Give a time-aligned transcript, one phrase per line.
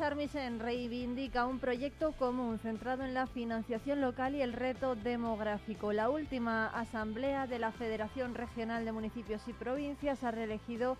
[0.00, 5.92] Ángeles Armisen reivindica un proyecto común centrado en la financiación local y el reto demográfico.
[5.92, 10.96] La última asamblea de la Federación Regional de Municipios y Provincias ha reelegido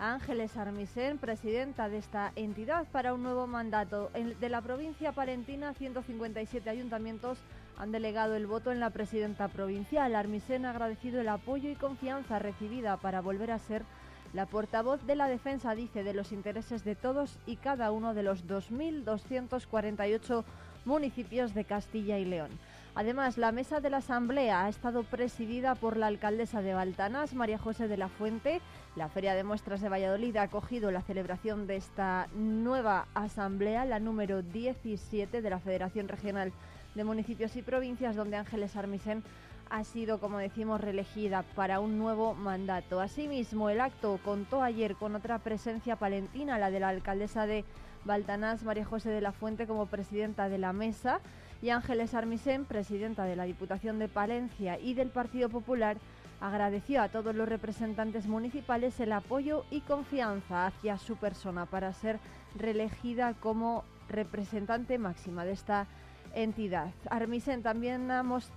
[0.00, 4.10] a Ángeles Armisen, presidenta de esta entidad, para un nuevo mandato.
[4.14, 7.38] de la provincia palentina, 157 ayuntamientos
[7.78, 10.16] han delegado el voto en la presidenta provincial.
[10.16, 13.84] Armisen ha agradecido el apoyo y confianza recibida para volver a ser
[14.32, 18.22] la portavoz de la defensa dice de los intereses de todos y cada uno de
[18.22, 20.44] los 2.248
[20.84, 22.50] municipios de Castilla y León.
[22.94, 27.58] Además, la mesa de la Asamblea ha estado presidida por la alcaldesa de Baltanas, María
[27.58, 28.60] José de la Fuente.
[28.96, 34.00] La Feria de Muestras de Valladolid ha acogido la celebración de esta nueva Asamblea, la
[34.00, 36.52] número 17 de la Federación Regional
[36.94, 39.22] de Municipios y Provincias, donde Ángeles Armisen
[39.70, 43.00] ha sido, como decimos, reelegida para un nuevo mandato.
[43.00, 47.64] Asimismo, el acto contó ayer con otra presencia palentina, la de la alcaldesa de
[48.04, 51.20] Baltanás, María José de la Fuente, como presidenta de la mesa,
[51.62, 55.98] y Ángeles Armisen, presidenta de la Diputación de Palencia y del Partido Popular,
[56.40, 62.18] agradeció a todos los representantes municipales el apoyo y confianza hacia su persona para ser
[62.56, 65.86] reelegida como representante máxima de esta
[66.34, 66.90] entidad.
[67.10, 68.08] Armisen también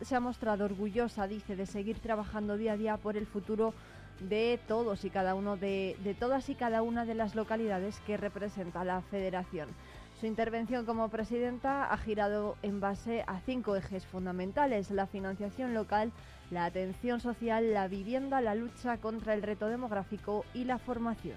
[0.02, 3.74] se ha mostrado orgullosa, dice, de seguir trabajando día a día por el futuro
[4.20, 8.18] de todos y cada uno de, de todas y cada una de las localidades que
[8.18, 9.70] representa la federación.
[10.20, 16.14] Su intervención como presidenta ha girado en base a cinco ejes fundamentales, la financiación local,
[16.50, 21.36] la atención social, la vivienda, la lucha contra el reto demográfico y la formación.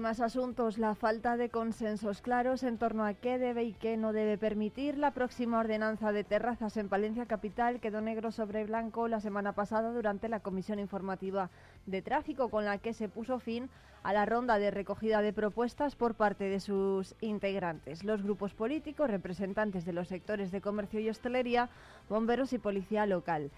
[0.00, 4.12] Más asuntos, la falta de consensos claros en torno a qué debe y qué no
[4.12, 9.20] debe permitir la próxima ordenanza de terrazas en Palencia Capital quedó negro sobre blanco la
[9.20, 11.50] semana pasada durante la comisión informativa
[11.86, 13.68] de tráfico con la que se puso fin
[14.02, 19.10] a la ronda de recogida de propuestas por parte de sus integrantes, los grupos políticos,
[19.10, 21.68] representantes de los sectores de comercio y hostelería,
[22.08, 23.50] bomberos y policía local.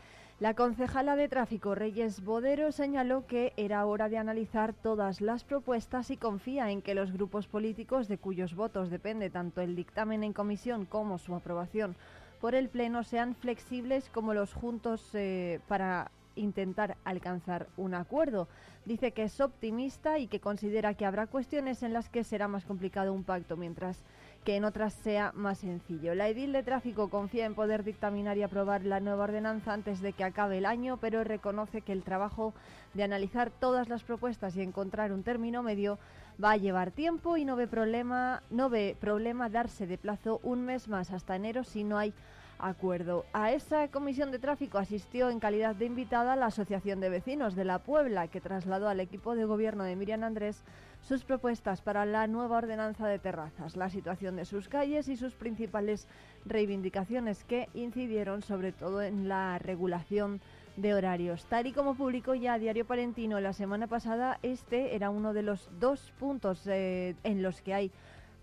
[0.42, 6.10] La concejala de tráfico Reyes Bodero señaló que era hora de analizar todas las propuestas
[6.10, 10.32] y confía en que los grupos políticos de cuyos votos depende tanto el dictamen en
[10.32, 11.94] comisión como su aprobación
[12.40, 18.48] por el Pleno sean flexibles como los juntos eh, para intentar alcanzar un acuerdo.
[18.84, 22.64] Dice que es optimista y que considera que habrá cuestiones en las que será más
[22.64, 24.02] complicado un pacto, mientras
[24.44, 26.14] que en otras sea más sencillo.
[26.14, 30.12] La edil de tráfico confía en poder dictaminar y aprobar la nueva ordenanza antes de
[30.12, 32.52] que acabe el año, pero reconoce que el trabajo
[32.94, 35.98] de analizar todas las propuestas y encontrar un término medio
[36.42, 40.64] va a llevar tiempo y no ve problema, no ve problema darse de plazo un
[40.64, 42.12] mes más hasta enero si no hay
[42.58, 43.24] acuerdo.
[43.32, 47.64] A esa comisión de tráfico asistió en calidad de invitada la Asociación de Vecinos de
[47.64, 50.62] la Puebla, que trasladó al equipo de gobierno de Miriam Andrés
[51.02, 55.34] sus propuestas para la nueva ordenanza de terrazas, la situación de sus calles y sus
[55.34, 56.06] principales
[56.44, 60.40] reivindicaciones que incidieron sobre todo en la regulación
[60.76, 61.44] de horarios.
[61.46, 65.68] Tal y como publicó ya Diario Palentino la semana pasada, este era uno de los
[65.78, 67.90] dos puntos eh, en los que hay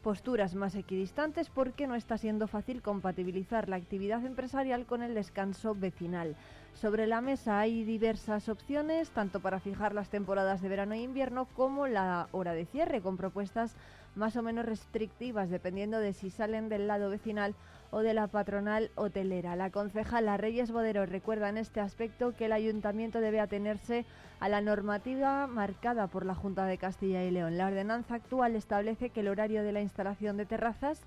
[0.04, 5.76] posturas más equidistantes porque no está siendo fácil compatibilizar la actividad empresarial con el descanso
[5.76, 6.36] vecinal.
[6.80, 11.44] Sobre la mesa hay diversas opciones, tanto para fijar las temporadas de verano e invierno
[11.44, 13.76] como la hora de cierre, con propuestas
[14.16, 17.54] más o menos restrictivas dependiendo de si salen del lado vecinal
[17.92, 19.58] o de la patronal hotelera.
[19.58, 24.06] La concejala Reyes Bodero recuerda en este aspecto que el ayuntamiento debe atenerse
[24.40, 27.58] a la normativa marcada por la Junta de Castilla y León.
[27.58, 31.02] La ordenanza actual establece que el horario de la instalación de terrazas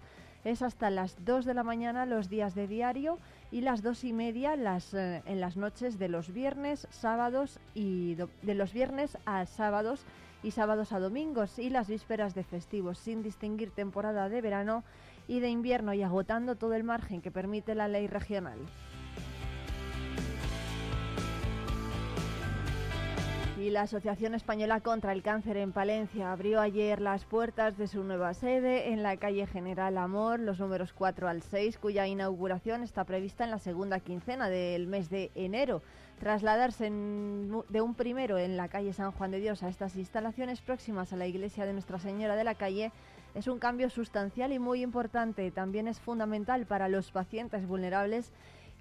[0.44, 3.18] es hasta las 2 de la mañana los días de diario
[3.52, 8.14] y las dos y media las, eh, en las noches de los viernes, sábados y
[8.14, 10.04] de los viernes a sábados
[10.42, 14.82] y sábados a domingos y las vísperas de festivos, sin distinguir temporada de verano
[15.28, 18.58] y de invierno y agotando todo el margen que permite la ley regional.
[23.62, 28.02] Y la Asociación Española contra el Cáncer en Palencia abrió ayer las puertas de su
[28.02, 33.04] nueva sede en la calle General Amor, los números 4 al 6, cuya inauguración está
[33.04, 35.80] prevista en la segunda quincena del mes de enero.
[36.18, 41.12] Trasladarse de un primero en la calle San Juan de Dios a estas instalaciones próximas
[41.12, 42.90] a la iglesia de Nuestra Señora de la Calle
[43.36, 45.52] es un cambio sustancial y muy importante.
[45.52, 48.32] También es fundamental para los pacientes vulnerables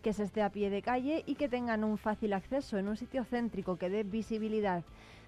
[0.02, 2.98] que se esté a pie de calle y que tengan un fácil acceso en un
[2.98, 4.84] sitio céntrico que dé visibilidad.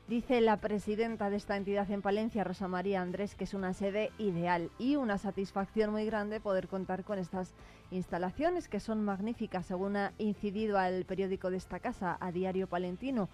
[0.08, 4.12] Dice la presidenta de esta entidad en Palencia, Rosa María Andrés, que es una sede
[4.18, 7.54] ideal y una satisfacción muy grande poder contar con estas
[7.90, 13.30] instalaciones que son magníficas, según ha incidido al periódico de esta casa, a Diario Palentino,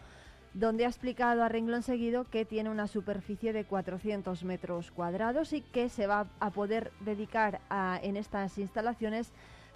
[0.53, 5.62] donde ha explicado a renglón seguido que tiene una superficie de 400 metros cuadrados y
[5.62, 9.31] que se va a poder dedicar a, en estas instalaciones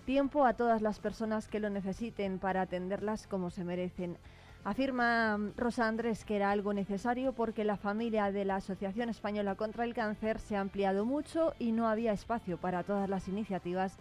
[0.05, 4.17] tiempo a todas las personas que lo necesiten para atenderlas como se merecen.
[4.63, 9.55] Afirma mm, Rosa Andrés que era algo necesario porque la familia de la Asociación Española
[9.55, 13.97] contra el Cáncer se ha ampliado mucho y no había espacio para todas las iniciativas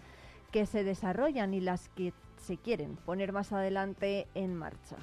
[0.50, 4.96] que se desarrollan y las que se quieren poner más adelante en marcha.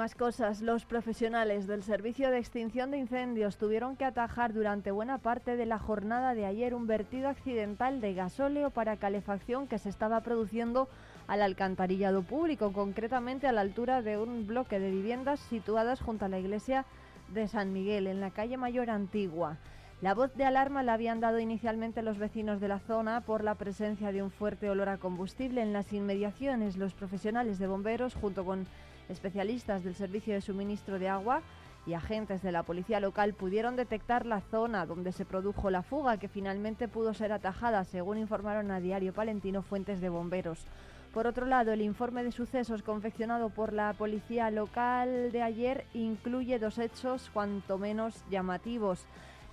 [0.00, 5.18] Más cosas, los profesionales del Servicio de Extinción de Incendios tuvieron que atajar durante buena
[5.18, 9.90] parte de la jornada de ayer un vertido accidental de gasóleo para calefacción que se
[9.90, 10.88] estaba produciendo
[11.28, 16.30] al alcantarillado público, concretamente a la altura de un bloque de viviendas situadas junto a
[16.30, 16.86] la iglesia
[17.34, 19.58] de San Miguel, en la calle Mayor Antigua.
[20.00, 23.56] La voz de alarma la habían dado inicialmente los vecinos de la zona por la
[23.56, 26.78] presencia de un fuerte olor a combustible en las inmediaciones.
[26.78, 28.66] Los profesionales de bomberos, junto con
[29.10, 31.42] Especialistas del Servicio de Suministro de Agua
[31.84, 36.18] y agentes de la policía local pudieron detectar la zona donde se produjo la fuga,
[36.18, 40.64] que finalmente pudo ser atajada, según informaron a Diario Palentino fuentes de bomberos.
[41.12, 46.60] Por otro lado, el informe de sucesos confeccionado por la policía local de ayer incluye
[46.60, 49.06] dos hechos cuanto menos llamativos.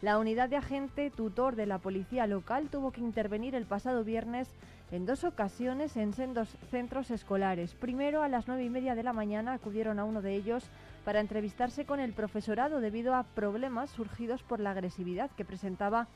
[0.03, 4.47] La unidad de agente tutor de la policía local tuvo que intervenir el pasado viernes
[4.91, 7.73] en dos ocasiones en sendos centros escolares.
[7.73, 10.63] Primero, a las nueve y media de la mañana acudieron a uno de ellos
[11.03, 16.07] para entrevistarse con el profesorado debido a problemas surgidos por la agresividad que presentaba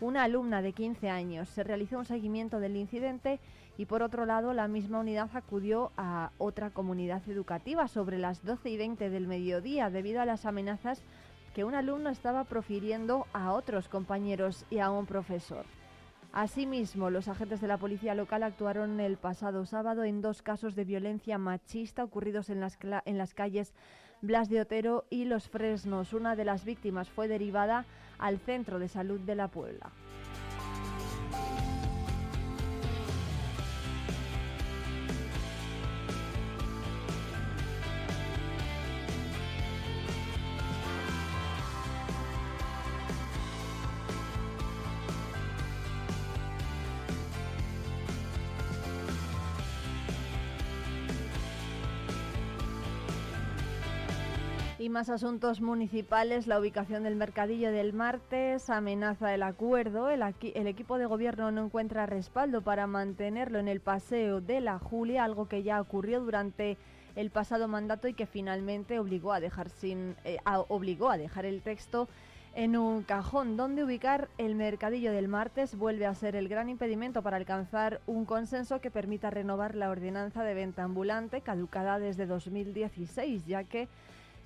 [0.00, 1.48] una alumna de 15 años.
[1.48, 3.40] Se realizó un seguimiento del incidente
[3.78, 8.70] y por otro lado la misma unidad acudió a otra comunidad educativa sobre las 12
[8.70, 11.02] y 20 del mediodía debido a las amenazas
[11.54, 15.64] que un alumno estaba profiriendo a otros compañeros y a un profesor.
[16.32, 20.84] Asimismo, los agentes de la policía local actuaron el pasado sábado en dos casos de
[20.84, 23.74] violencia machista ocurridos en las, en las calles
[24.22, 26.14] Blas de Otero y Los Fresnos.
[26.14, 27.84] Una de las víctimas fue derivada
[28.18, 29.92] al Centro de Salud de la Puebla.
[54.92, 60.10] Más asuntos municipales, la ubicación del mercadillo del martes amenaza el acuerdo.
[60.10, 64.78] El, el, equipo de gobierno no encuentra respaldo para mantenerlo en el paseo de la
[64.78, 66.76] Julia, algo que ya ocurrió durante
[67.16, 70.36] el pasado mandato y que finalmente obligó a dejar sin eh,
[70.68, 72.08] obligó a dejar el texto
[72.54, 77.22] en un cajón donde ubicar el mercadillo del martes vuelve a ser el gran impedimento
[77.22, 83.46] para alcanzar un consenso que permita renovar la ordenanza de venta ambulante caducada desde 2016,
[83.46, 83.88] ya que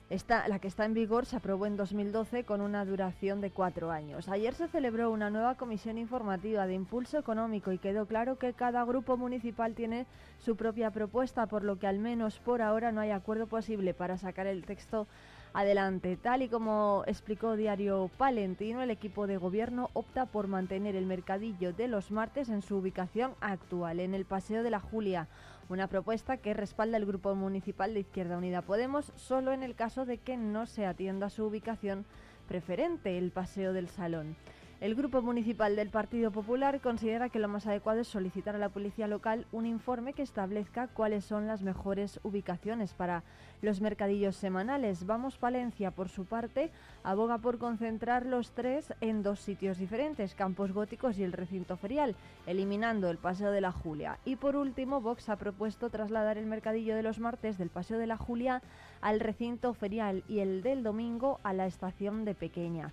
[0.08, 4.28] la que está en vigor se aprobó en 2012 con una duración de cuatro años.
[4.28, 8.84] Ayer se celebró una nueva comisión informativa de impulso económico y quedó claro que cada
[8.84, 10.06] grupo municipal tiene
[10.38, 14.16] su propia propuesta, por lo que al menos por ahora no hay acuerdo posible para
[14.16, 15.08] sacar el texto
[15.56, 16.16] adelante.
[16.16, 21.72] Tal y como explicó Diario Palentino, el equipo de gobierno opta por mantener el mercadillo
[21.72, 25.28] de los martes en su ubicación actual, en el Paseo de la Julia
[25.68, 30.04] una propuesta que respalda el Grupo Municipal de Izquierda Unida Podemos solo en el caso
[30.04, 32.04] de que no se atienda su ubicación
[32.46, 34.36] preferente, el Paseo del Salón.
[34.78, 38.68] El Grupo Municipal del Partido Popular considera que lo más adecuado es solicitar a la
[38.68, 43.22] Policía Local un informe que establezca cuáles son las mejores ubicaciones para
[43.62, 45.06] los mercadillos semanales.
[45.06, 46.70] Vamos Palencia, por su parte,
[47.04, 52.14] aboga por concentrar los tres en dos sitios diferentes, Campos Góticos y el recinto ferial,
[52.46, 54.18] eliminando el Paseo de la Julia.
[54.26, 58.08] Y por último, Vox ha propuesto trasladar el mercadillo de los martes del Paseo de
[58.08, 58.60] la Julia
[59.00, 62.92] al recinto ferial y el del domingo a la estación de Pequeña.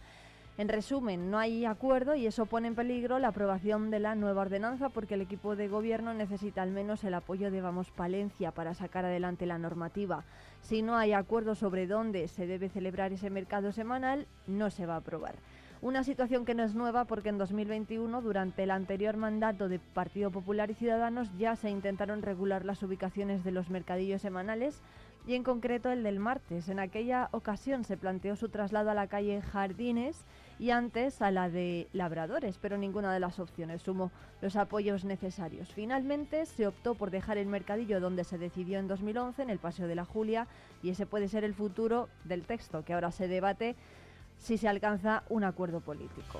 [0.56, 4.44] En resumen, no hay acuerdo y eso pone en peligro la aprobación de la nueva
[4.44, 8.76] ordenanza porque el equipo de gobierno necesita al menos el apoyo de Vamos Palencia para
[8.76, 10.26] sacar adelante la normativa.
[10.62, 14.94] Si no hay acuerdo sobre dónde se debe celebrar ese mercado semanal, no se va
[14.94, 15.34] a aprobar.
[15.82, 20.30] Una situación que no es nueva porque en 2021, durante el anterior mandato de Partido
[20.30, 24.82] Popular y Ciudadanos, ya se intentaron regular las ubicaciones de los mercadillos semanales
[25.26, 26.70] y en concreto el del martes.
[26.70, 30.24] En aquella ocasión se planteó su traslado a la calle Jardines
[30.60, 35.74] y antes a la de labradores, pero ninguna de las opciones sumó los apoyos necesarios.
[35.74, 39.88] Finalmente se optó por dejar el mercadillo donde se decidió en 2011, en el Paseo
[39.88, 40.48] de la Julia,
[40.82, 43.76] y ese puede ser el futuro del texto que ahora se debate
[44.38, 46.40] si se alcanza un acuerdo político.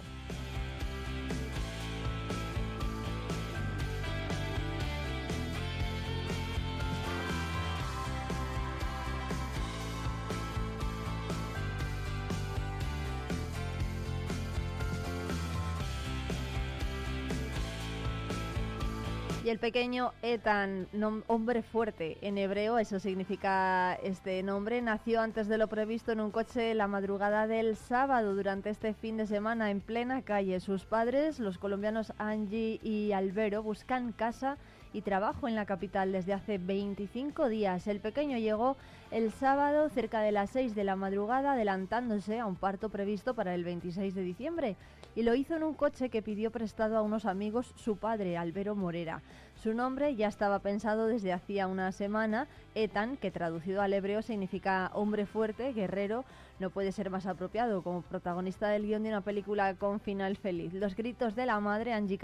[19.54, 20.88] El pequeño Etan,
[21.28, 26.32] hombre fuerte en hebreo, eso significa este nombre, nació antes de lo previsto en un
[26.32, 30.60] coche la madrugada del sábado durante este fin de semana en plena calle.
[30.60, 34.58] Sus padres, los colombianos Angie y Albero, buscan casa
[34.94, 37.88] y trabajo en la capital desde hace 25 días.
[37.88, 38.78] El pequeño llegó
[39.12, 43.54] el sábado cerca de las 6 de la madrugada adelantándose a un parto previsto para
[43.56, 44.76] el 26 de diciembre
[45.16, 48.76] y lo hizo en un coche que pidió prestado a unos amigos su padre, Albero
[48.76, 49.22] Morera.
[49.62, 54.92] Su nombre ya estaba pensado desde hacía una semana, Etan, que traducido al hebreo significa
[54.94, 56.26] hombre fuerte, guerrero,
[56.60, 60.74] no puede ser más apropiado como protagonista del guion de una película con final feliz.
[60.74, 62.20] Los gritos de la madre, Angie,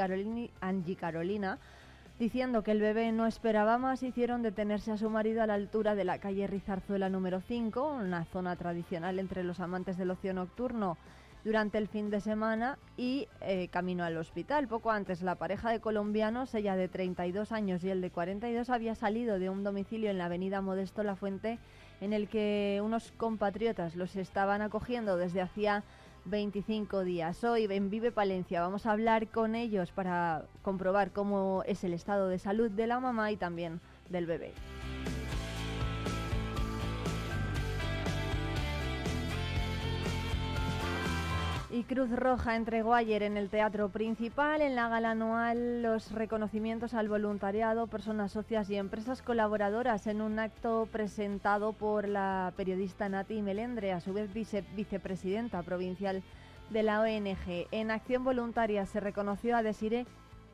[0.62, 1.60] Angie Carolina,
[2.20, 5.96] diciendo que el bebé no esperaba más, hicieron detenerse a su marido a la altura
[5.96, 10.98] de la calle Rizarzuela número 5, una zona tradicional entre los amantes del ocio nocturno
[11.46, 14.68] durante el fin de semana y eh, camino al hospital.
[14.68, 18.96] Poco antes, la pareja de colombianos, ella de 32 años y el de 42, había
[18.96, 21.58] salido de un domicilio en la avenida Modesto La Fuente
[22.02, 25.84] en el que unos compatriotas los estaban acogiendo desde hacía
[26.30, 27.44] 25 días.
[27.44, 32.30] Hoy en Vive Palencia vamos a hablar con ellos para comprobar cómo es el estado
[32.30, 34.54] de salud de la mamá y también del bebé.
[41.80, 46.94] Y Cruz Roja entregó ayer en el Teatro Principal, en la gala anual, los reconocimientos
[46.94, 53.42] al voluntariado, personas socias y empresas colaboradoras en un acto presentado por la periodista Nati
[53.42, 56.22] Melendre, a su vez vicepresidenta provincial
[56.70, 57.70] de la ONG.
[57.72, 60.06] En acción voluntaria se reconoció a Desire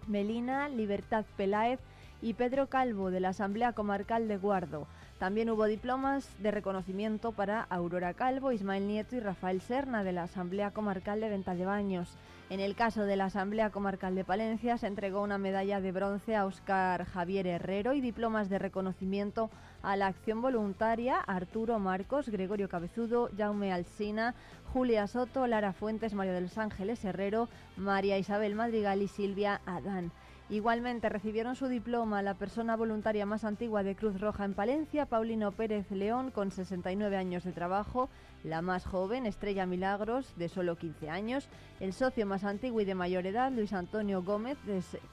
[0.06, 1.80] Melina, Libertad Peláez
[2.22, 4.86] y Pedro Calvo de la Asamblea Comarcal de Guardo.
[5.20, 10.24] También hubo diplomas de reconocimiento para Aurora Calvo, Ismael Nieto y Rafael Serna de la
[10.24, 12.18] Asamblea Comarcal de Venta de Baños.
[12.50, 16.36] En el caso de la Asamblea Comarcal de Palencia se entregó una medalla de bronce
[16.36, 19.50] a Óscar Javier Herrero y diplomas de reconocimiento
[19.82, 24.36] a la acción voluntaria Arturo Marcos, Gregorio Cabezudo, Jaume Alsina,
[24.74, 30.12] Julia Soto, Lara Fuentes, Mario de los Ángeles Herrero, María Isabel Madrigal y Silvia Adán.
[30.48, 35.52] Igualmente recibieron su diploma la persona voluntaria más antigua de Cruz Roja en Palencia, Paulino
[35.52, 38.10] Pérez León, con 69 años de trabajo,
[38.44, 41.50] la más joven, Estrella Milagros, de solo 15 años,
[41.80, 44.60] el socio más antiguo y de mayor edad, Luis Antonio Gómez,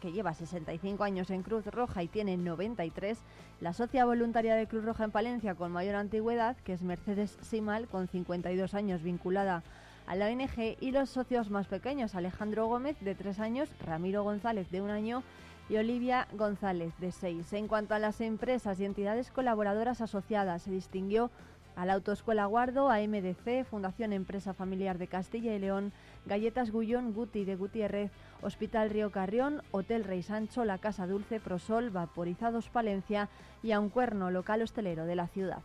[0.03, 3.19] que lleva 65 años en Cruz Roja y tiene 93,
[3.62, 7.89] la socia voluntaria de Cruz Roja en Palencia con mayor antigüedad, que es Mercedes Simal,
[7.89, 9.62] con 52 años vinculada a
[10.14, 14.82] la ONG y los socios más pequeños, Alejandro Gómez de tres años, Ramiro González de
[14.82, 15.23] un año
[15.68, 17.52] y Olivia González de seis.
[17.52, 21.30] En cuanto a las empresas y entidades colaboradoras asociadas, se distinguió
[21.76, 25.92] a la Autoescuela Guardo, a MDC, Fundación Empresa Familiar de Castilla y León,
[26.26, 28.11] Galletas Gullón, Guti de Gutiérrez,
[28.42, 33.28] Hospital Río Carrión, Hotel Rey Sancho, La Casa Dulce, Prosol, Vaporizados Palencia
[33.62, 35.62] y a un cuerno local hostelero de la ciudad.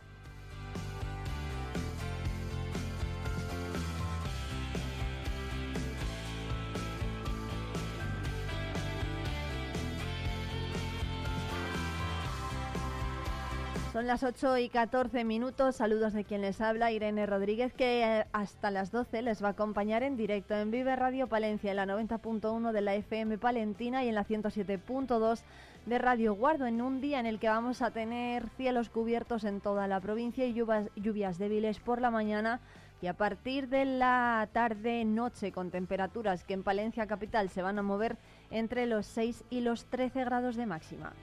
[13.98, 15.74] Son las 8 y 14 minutos.
[15.74, 19.50] Saludos de quien les habla, Irene Rodríguez, que eh, hasta las 12 les va a
[19.50, 24.08] acompañar en directo en Vive Radio Palencia, en la 90.1 de la FM Palentina y
[24.08, 25.40] en la 107.2
[25.86, 29.60] de Radio Guardo, en un día en el que vamos a tener cielos cubiertos en
[29.60, 32.60] toda la provincia y lluvias, débiles por la mañana
[33.02, 37.82] y a partir de la tarde-noche con temperaturas que en Palencia capital se van a
[37.82, 38.16] mover
[38.52, 41.14] entre los 6 y los 13 grados de máxima.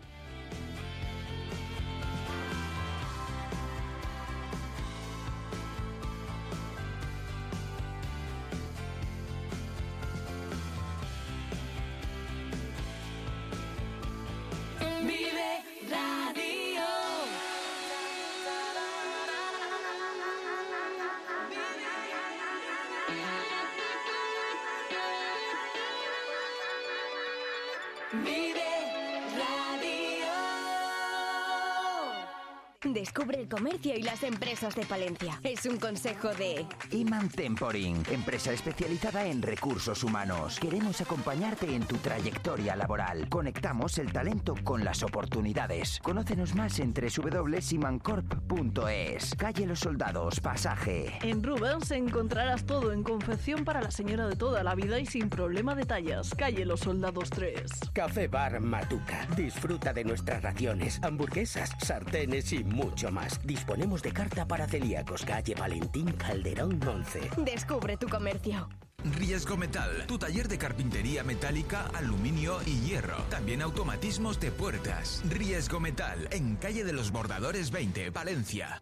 [33.15, 35.39] Descubre el comercio y las empresas de Palencia.
[35.41, 40.59] Es un consejo de Iman Temporing, empresa especializada en recursos humanos.
[40.59, 43.29] Queremos acompañarte en tu trayectoria laboral.
[43.29, 46.01] Conectamos el talento con las oportunidades.
[46.03, 49.35] Conócenos más en www.imancorp.es.
[49.35, 51.17] Calle Los Soldados, pasaje.
[51.21, 55.29] En Rubens encontrarás todo en confección para la señora de toda la vida y sin
[55.29, 56.35] problema de tallas.
[56.35, 57.61] Calle Los Soldados 3.
[57.93, 59.25] Café Bar Matuca.
[59.37, 63.39] Disfruta de nuestras raciones, hamburguesas, sartenes y mucho más.
[63.43, 67.29] Disponemos de carta para celíacos, calle Valentín Calderón 11.
[67.37, 68.69] Descubre tu comercio.
[69.03, 73.17] Riesgo Metal, tu taller de carpintería metálica, aluminio y hierro.
[73.29, 75.21] También automatismos de puertas.
[75.29, 78.81] Riesgo Metal, en calle de los Bordadores 20, Valencia.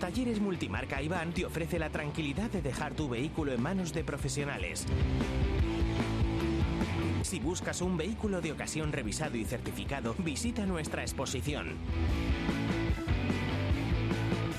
[0.00, 4.86] Talleres Multimarca Iván te ofrece la tranquilidad de dejar tu vehículo en manos de profesionales.
[7.22, 11.74] Si buscas un vehículo de ocasión revisado y certificado, visita nuestra exposición.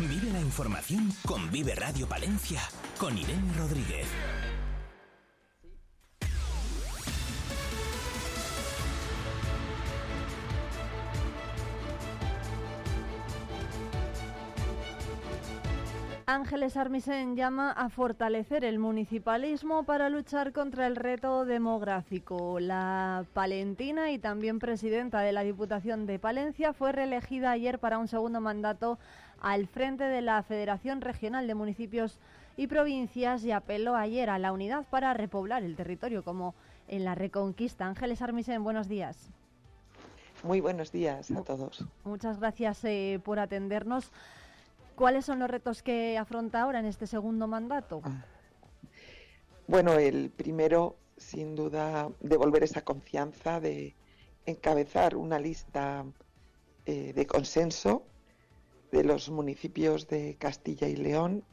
[0.00, 2.60] Vive la información con Vive Radio Palencia,
[3.00, 4.06] con Irene Rodríguez.
[16.26, 22.60] Ángeles Armisen llama a fortalecer el municipalismo para luchar contra el reto demográfico.
[22.60, 28.06] La palentina y también presidenta de la Diputación de Palencia fue reelegida ayer para un
[28.06, 28.98] segundo mandato
[29.40, 32.18] al frente de la Federación Regional de Municipios
[32.56, 36.54] y Provincias y apeló ayer a la unidad para repoblar el territorio como
[36.88, 37.86] en la Reconquista.
[37.86, 39.30] Ángeles Armisen, buenos días.
[40.42, 41.84] Muy buenos días a todos.
[42.04, 44.10] Muchas gracias eh, por atendernos.
[44.94, 48.02] ¿Cuáles son los retos que afronta ahora en este segundo mandato?
[49.68, 53.94] Bueno, el primero, sin duda, devolver esa confianza de
[54.46, 56.04] encabezar una lista
[56.86, 58.02] eh, de consenso
[58.90, 61.44] de los municipios de Castilla y León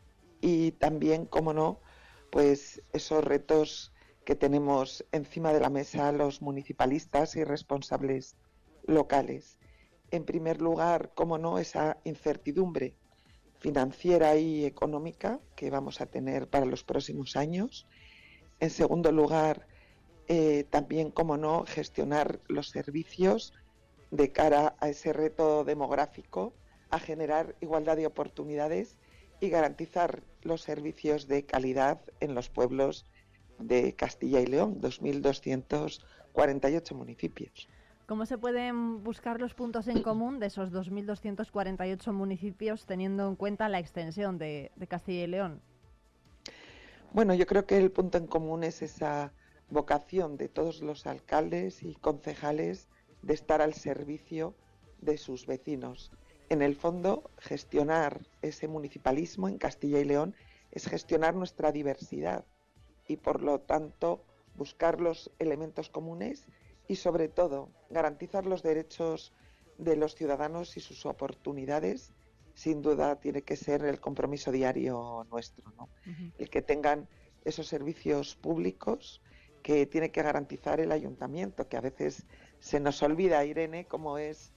[0.42, 1.80] y también, como no,
[2.32, 3.94] pues esos retos
[4.26, 8.36] que tenemos encima de la mesa los municipalistas y responsables
[8.86, 9.60] locales.
[10.12, 12.96] En primer lugar, como no, esa incertidumbre
[13.60, 17.88] financiera y económica que vamos a tener para los próximos años.
[18.60, 19.68] En segundo lugar,
[20.28, 23.54] eh, también, como no, gestionar los servicios
[24.12, 26.54] de cara a ese reto demográfico,
[26.90, 28.98] a generar igualdad de oportunidades
[29.40, 33.06] y garantizar los servicios de calidad en los pueblos
[33.60, 37.70] de Castilla y León, 2.248 municipios.
[38.08, 43.68] ¿Cómo se pueden buscar los puntos en común de esos 2.248 municipios teniendo en cuenta
[43.68, 45.60] la extensión de, Castilla y León?
[47.14, 49.34] Bueno, yo creo que el punto en común es esa
[49.70, 52.90] vocación de todos los alcaldes y concejales
[53.24, 54.54] de estar al servicio
[55.02, 56.12] de sus vecinos.
[56.50, 60.36] En el fondo, gestionar ese municipalismo en Castilla y León
[60.72, 62.46] es gestionar nuestra diversidad
[63.08, 64.24] y por lo tanto
[64.56, 66.46] buscar los elementos comunes
[66.88, 69.34] y sobre todo garantizar los derechos
[69.78, 72.14] de los ciudadanos y sus oportunidades
[72.54, 75.90] sin duda tiene que ser el compromiso diario nuestro, ¿no?
[76.38, 77.08] El que tengan
[77.44, 79.22] esos servicios públicos
[79.62, 82.26] que tiene que garantizar el ayuntamiento, que a veces
[82.60, 84.54] se nos olvida, Irene, como es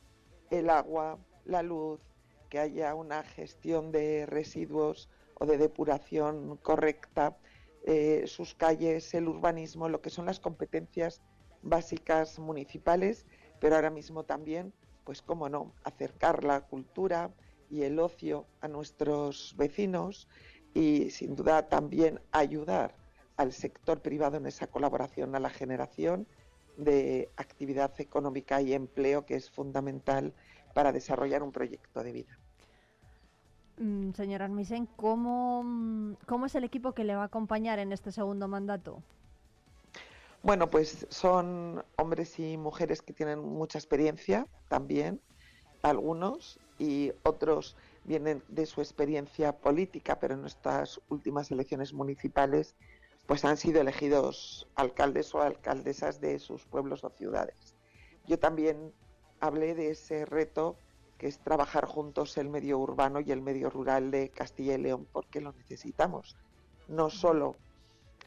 [0.51, 2.00] el agua, la luz,
[2.48, 7.37] que haya una gestión de residuos o de depuración correcta,
[7.84, 11.22] eh, sus calles, el urbanismo, lo que son las competencias
[11.62, 13.26] básicas municipales,
[13.61, 14.72] pero ahora mismo también,
[15.04, 17.30] pues cómo no, acercar la cultura
[17.70, 20.28] y el ocio a nuestros vecinos
[20.74, 22.94] y sin duda también ayudar
[23.37, 26.26] al sector privado en esa colaboración a la generación
[26.76, 30.34] de actividad económica y empleo que es fundamental
[30.78, 32.38] para desarrollar un proyecto de vida.
[33.78, 37.90] Mm, señora Armisen, ¿cómo, mm, ¿cómo es el equipo que le va a acompañar en
[37.90, 39.02] este segundo mandato?
[40.40, 45.20] Bueno, pues son hombres y mujeres que tienen mucha experiencia también,
[45.82, 52.76] algunos, y otros vienen de su experiencia política, pero en estas últimas elecciones municipales
[53.26, 57.74] pues han sido elegidos alcaldes o alcaldesas de sus pueblos o ciudades.
[58.28, 58.92] Yo también
[59.40, 60.77] hablé de ese reto
[61.18, 65.07] que es trabajar juntos el medio urbano y el medio rural de Castilla y León,
[65.12, 66.37] porque lo necesitamos.
[66.87, 67.57] No solo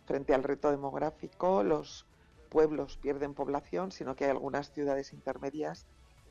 [0.06, 2.06] frente al reto demográfico, los
[2.50, 5.88] pueblos pierden población, sino que hay algunas ciudades intermedias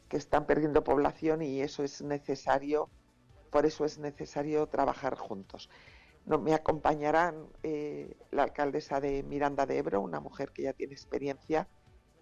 [0.09, 2.91] que están perdiendo población y eso es necesario,
[3.51, 5.71] por eso es necesario trabajar juntos.
[6.27, 10.93] No, me acompañarán eh, la alcaldesa de Miranda de Ebro, una mujer que ya tiene
[10.93, 11.69] experiencia,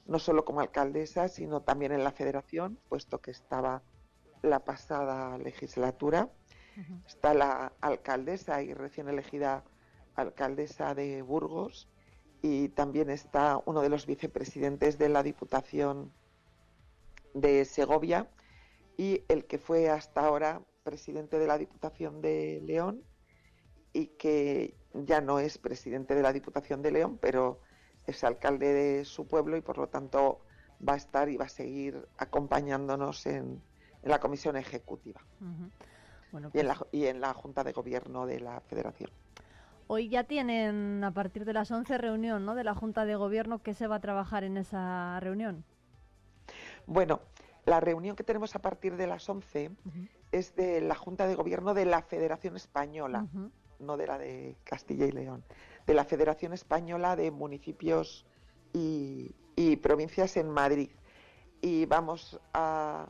[0.09, 3.83] no solo como alcaldesa, sino también en la federación, puesto que estaba
[4.43, 6.31] la pasada legislatura.
[7.07, 9.65] Está la alcaldesa y recién elegida
[10.15, 11.89] alcaldesa de Burgos
[12.41, 16.13] y también está uno de los vicepresidentes de la Diputación
[17.35, 18.31] de Segovia
[18.97, 23.03] y el que fue hasta ahora presidente de la Diputación de León
[23.93, 27.61] y que ya no es presidente de la Diputación de León, pero
[28.09, 30.41] es alcalde de su pueblo y por lo tanto
[30.87, 33.63] va a estar y va a seguir acompañándonos en,
[34.03, 35.21] la comisión ejecutiva
[36.55, 39.11] y, en la, y en la Junta de Gobierno de la Federación.
[39.89, 42.55] Hoy ya tienen a partir de las 11 reunión ¿no?
[42.55, 43.63] de la Junta de Gobierno.
[43.63, 45.65] ¿Qué se va a trabajar en esa reunión?
[46.87, 47.21] Bueno,
[47.67, 49.71] la reunión que tenemos a partir de las 11
[50.33, 53.27] es de la Junta de Gobierno de la Federación Española,
[53.79, 55.45] no de la de Castilla y León,
[55.89, 58.27] de la Federación Española de Municipios
[58.75, 59.35] y,
[59.83, 60.91] Provincias en Madrid.
[61.63, 63.09] Y vamos a,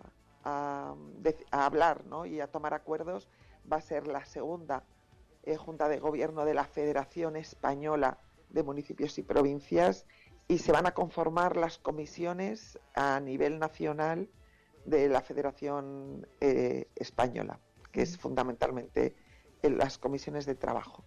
[1.51, 2.25] hablar ¿no?
[2.25, 3.29] y a tomar acuerdos.
[3.71, 4.85] Va a ser la segunda
[5.43, 10.07] eh, Junta de Gobierno de la Federación Española de Municipios y Provincias
[10.47, 14.31] y se van a conformar las comisiones a nivel nacional
[14.85, 17.59] de la Federación eh, Española,
[17.91, 19.17] que es fundamentalmente
[19.62, 21.05] en las comisiones de trabajo.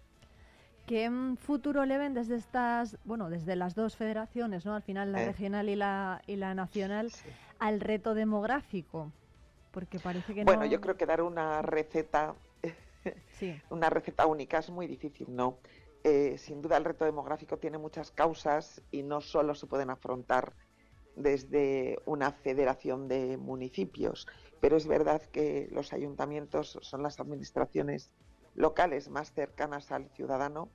[0.86, 4.74] ¿Qué futuro le ven desde estas, bueno, desde las dos federaciones, ¿no?
[4.74, 5.26] Al final la eh.
[5.26, 7.10] regional y la, y la nacional,
[7.58, 9.12] al reto demográfico?
[9.70, 12.34] Porque parece que bueno, yo creo que dar una receta,
[13.70, 15.58] una receta única es muy difícil, ¿no?
[16.04, 20.52] Eh, sin duda el reto demográfico tiene muchas causas y no solo se pueden afrontar
[21.14, 24.26] desde una federación de municipios,
[24.60, 28.10] pero es verdad que los ayuntamientos son las administraciones
[28.54, 30.68] locales más cercanas al ciudadano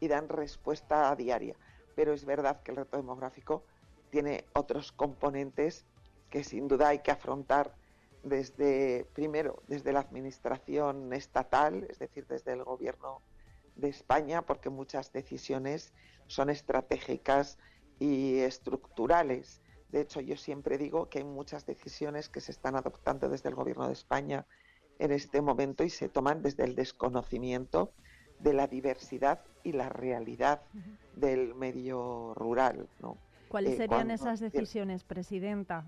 [0.00, 1.56] y dan respuesta diaria.
[1.94, 3.64] Pero es verdad que el reto demográfico
[4.10, 5.84] tiene otros componentes
[6.30, 7.74] que sin duda hay que afrontar
[8.22, 13.22] desde, primero, desde la administración estatal, es decir, desde el gobierno
[13.76, 15.92] de España, porque muchas decisiones
[16.26, 17.58] son estratégicas
[17.98, 19.62] y estructurales.
[19.90, 23.54] De hecho, yo siempre digo que hay muchas decisiones que se están adoptando desde el
[23.54, 24.46] gobierno de España
[24.98, 27.92] en este momento y se toman desde el desconocimiento
[28.40, 30.62] de la diversidad y la realidad
[31.16, 32.88] del medio rural.
[33.00, 33.16] ¿no?
[33.48, 35.84] ¿Cuáles eh, serían esas decisiones, Presidenta?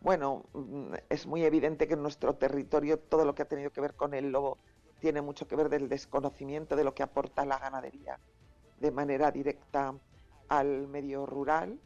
[0.00, 3.80] Bueno, mm, es muy evidente que en nuestro territorio todo lo que ha tenido que
[3.80, 4.58] ver con el lobo
[5.00, 8.18] tiene mucho que ver del desconocimiento de lo que aporta la ganadería
[8.80, 9.94] de manera directa
[10.48, 11.78] al medio rural.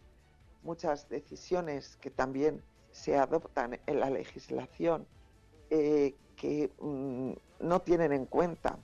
[0.62, 5.06] Muchas decisiones que también se adoptan en la legislación
[5.70, 8.78] eh, que mm, no tienen en cuenta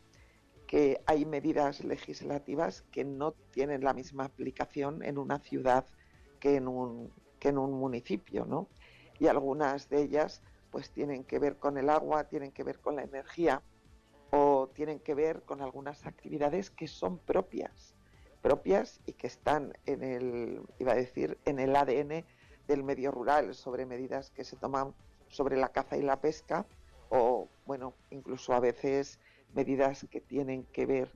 [0.67, 5.87] que hay medidas legislativas que no tienen la misma aplicación en una ciudad
[6.39, 8.69] que en un, que en un municipio, ¿no?
[9.19, 12.97] Y algunas de ellas pues tienen que ver con el agua, tienen que ver con
[12.97, 13.63] la energía
[14.31, 17.95] o tienen que ver con algunas actividades que son propias,
[18.43, 22.23] propias y que están en el, iba a decir, en el ADN
[22.69, 24.93] del medio rural, sobre medidas que se toman
[25.29, 26.67] sobre la caza y la pesca,
[27.11, 29.19] o bueno, incluso a veces
[29.55, 31.13] medidas que tienen que ver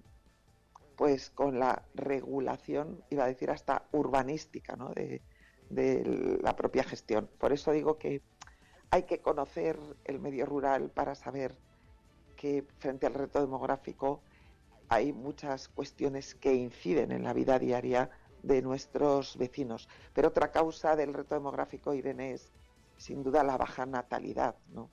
[0.97, 4.91] pues con la regulación, iba a decir hasta urbanística, ¿no?
[4.91, 5.23] de,
[5.71, 7.31] de la propia gestión.
[7.39, 8.21] Por eso digo que
[8.91, 11.57] hay que conocer el medio rural para saber
[12.37, 14.21] que frente al reto demográfico
[14.89, 18.11] hay muchas cuestiones que inciden en la vida diaria
[18.43, 19.89] de nuestros vecinos.
[20.13, 22.53] Pero otra causa del reto demográfico, Irene, es
[22.97, 24.91] sin duda la baja natalidad, ¿no?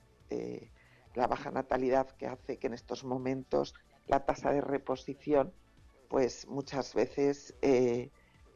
[1.18, 3.74] La baja natalidad que hace que en estos momentos
[4.06, 5.52] la tasa de reposición,
[6.08, 8.10] pues muchas veces eh,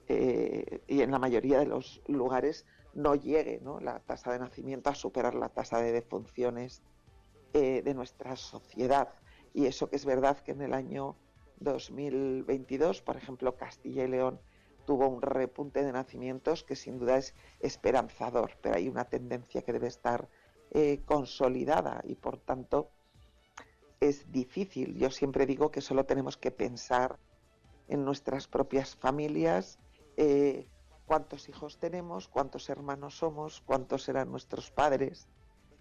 [0.09, 3.81] eh, y en la mayoría de los lugares no llegue ¿no?
[3.81, 6.83] la tasa de nacimiento a superar la tasa de defunciones
[7.53, 9.11] de nuestra sociedad.
[9.53, 11.17] Y eso que es verdad que en el año
[11.61, 14.41] 2022, por ejemplo, Castilla y León
[14.85, 19.73] tuvo un repunte de nacimientos que sin duda es esperanzador, pero hay una tendencia que
[19.73, 20.29] debe estar
[20.75, 22.91] eh, consolidada y por tanto
[24.01, 24.97] es difícil.
[24.97, 27.19] Yo siempre digo que solo tenemos que pensar
[27.89, 29.79] en nuestras propias familias,
[30.17, 30.67] eh,
[31.05, 35.29] cuántos hijos tenemos, cuántos hermanos somos, cuántos eran nuestros padres,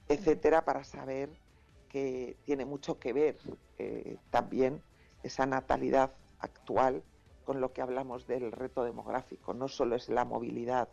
[0.10, 1.30] etcétera, para saber
[1.88, 3.38] que tiene mucho que ver
[3.78, 4.82] eh, también
[5.24, 7.02] esa natalidad actual
[7.46, 9.54] con lo que hablamos del reto demográfico.
[9.54, 10.90] No solo es la movilidad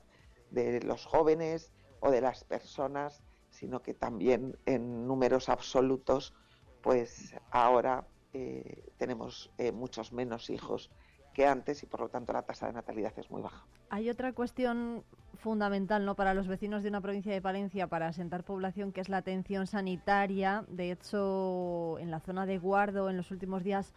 [0.50, 3.22] de los jóvenes o de las personas,
[3.58, 6.32] sino que también en números absolutos,
[6.80, 10.90] pues ahora eh, tenemos eh, muchos menos hijos
[11.34, 13.66] que antes y por lo tanto la tasa de natalidad es muy baja.
[13.90, 15.02] Hay otra cuestión
[15.34, 16.14] fundamental ¿no?
[16.14, 19.66] para los vecinos de una provincia de Palencia para asentar población que es la atención
[19.66, 20.64] sanitaria.
[20.68, 23.92] De hecho, en la zona de Guardo en los últimos días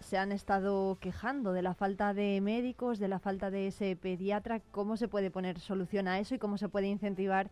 [0.00, 4.60] se han estado quejando de la falta de médicos, de la falta de ese pediatra.
[4.70, 7.50] ¿Cómo se puede poner solución a eso y cómo se puede incentivar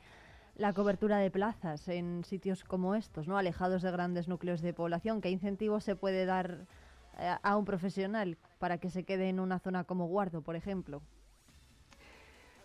[0.63, 3.37] la cobertura de plazas en sitios como estos, ¿no?
[3.37, 5.21] alejados de grandes núcleos de población?
[5.21, 6.69] ¿Qué incentivos se puede dar
[7.19, 11.03] eh, a un profesional para que se quede en una zona como Guardo, por ejemplo?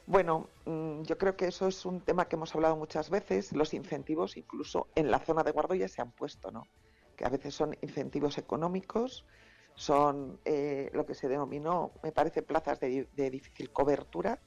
[0.05, 3.51] Bueno, mm, yo creo que eso es un tema que hemos hablado muchas veces.
[3.51, 6.67] Los incentivos, incluso en la zona de Guardo, ya se han puesto, ¿no?
[7.15, 9.25] Que a veces son incentivos económicos,
[9.73, 14.39] son eh, lo que se denominó, me parece, plazas de, difícil cobertura,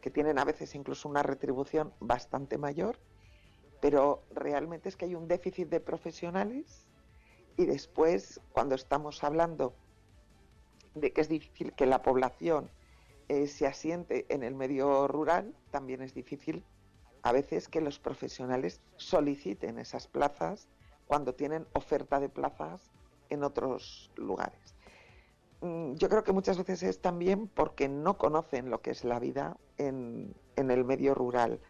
[0.00, 2.98] que tienen a veces incluso una retribución bastante mayor,
[3.80, 6.86] pero realmente es que hay un déficit de profesionales
[7.56, 9.74] y después, cuando estamos hablando
[10.94, 12.70] de que es difícil que la población
[13.28, 16.64] eh, se asiente en el medio rural, también es difícil
[17.22, 20.68] a veces que los profesionales soliciten esas plazas
[21.06, 22.92] cuando tienen oferta de plazas
[23.28, 24.76] en otros lugares.
[25.60, 29.18] Mm, yo creo que muchas veces es también porque no conocen lo que es la
[29.18, 31.60] vida en, el medio rural.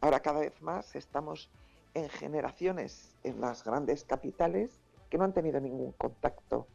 [0.00, 1.50] Ahora cada vez más estamos
[1.94, 6.66] en generaciones en las grandes capitales que no han tenido ningún contacto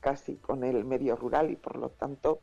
[0.00, 2.40] casi con el medio rural y por lo tanto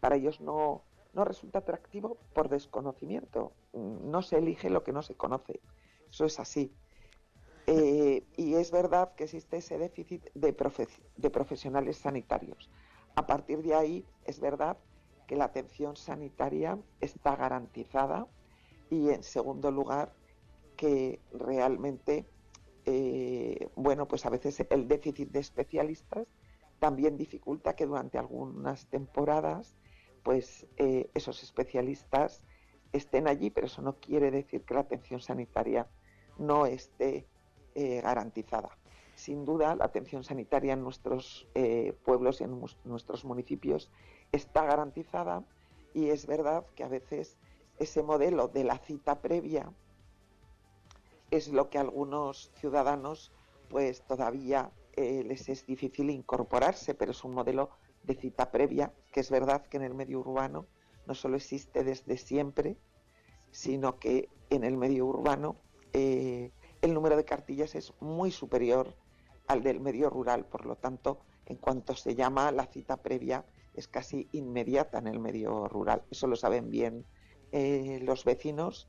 [0.00, 3.52] para ellos no, no resulta atractivo por desconocimiento.
[3.72, 5.60] No se elige lo que no se conoce.
[6.10, 6.72] Eso es así.
[7.66, 10.56] Eh, y es verdad que existe ese déficit de,
[11.16, 12.68] de profesionales sanitarios.
[13.14, 14.76] A partir de ahí, es verdad
[15.30, 18.26] que la atención sanitaria está garantizada
[18.90, 20.12] y, en segundo lugar,
[20.76, 22.26] que realmente,
[22.84, 26.26] eh, bueno, pues a veces el déficit de especialistas
[26.80, 29.76] también dificulta que durante algunas temporadas,
[30.24, 32.42] pues eh, esos especialistas
[32.92, 35.86] estén allí, pero eso no quiere decir que la atención sanitaria
[36.38, 37.28] no esté
[37.76, 38.76] eh, garantizada.
[39.14, 41.46] Sin duda la atención sanitaria en nuestros
[42.04, 43.92] pueblos y en nuestros municipios
[44.32, 45.44] está garantizada
[45.94, 47.36] y es verdad que a veces
[47.78, 49.72] ese modelo de la cita previa
[51.30, 53.32] es lo que a algunos ciudadanos
[53.68, 57.70] pues todavía eh, les es difícil incorporarse, pero es un modelo
[58.02, 60.66] de cita previa que es verdad que en el medio urbano
[61.06, 62.76] no solo existe desde siempre,
[63.50, 65.56] sino que en el medio urbano
[65.92, 68.94] eh, el número de cartillas es muy superior
[69.46, 70.44] al del medio rural.
[70.44, 73.44] Por lo tanto, en cuanto se llama la cita previa,
[73.80, 76.02] es casi inmediata en el medio rural.
[76.10, 77.04] Eso lo saben bien
[77.52, 78.88] eh, los vecinos,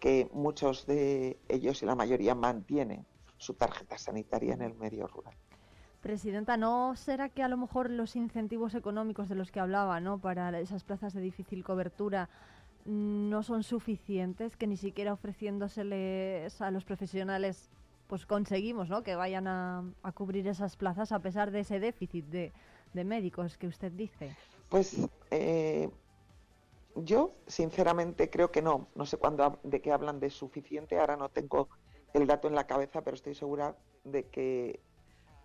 [0.00, 3.04] que muchos de ellos y la mayoría mantienen
[3.36, 5.34] su tarjeta sanitaria en el medio rural.
[6.00, 10.18] Presidenta, ¿no será que a lo mejor los incentivos económicos de los que hablaba, ¿no?
[10.18, 12.28] para esas plazas de difícil cobertura,
[12.84, 17.70] no son suficientes, que ni siquiera ofreciéndoseles a los profesionales
[18.06, 19.02] pues conseguimos ¿no?
[19.02, 22.52] que vayan a, cubrir esas plazas a pesar de ese déficit de,
[22.94, 24.34] médicos que usted dice?
[24.68, 25.88] Pues eh,
[26.94, 28.88] yo sinceramente creo que no.
[28.94, 30.98] No sé cuándo de qué hablan de suficiente.
[30.98, 31.68] Ahora no tengo
[32.14, 34.80] el dato en la cabeza, pero estoy segura de que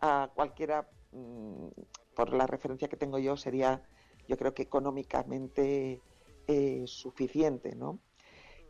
[0.01, 1.67] a cualquiera, mm,
[2.15, 3.82] por la referencia que tengo yo, sería,
[4.27, 6.01] yo creo que económicamente
[6.47, 7.99] eh, suficiente, ¿no?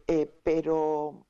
[0.07, 1.25] Eh, pero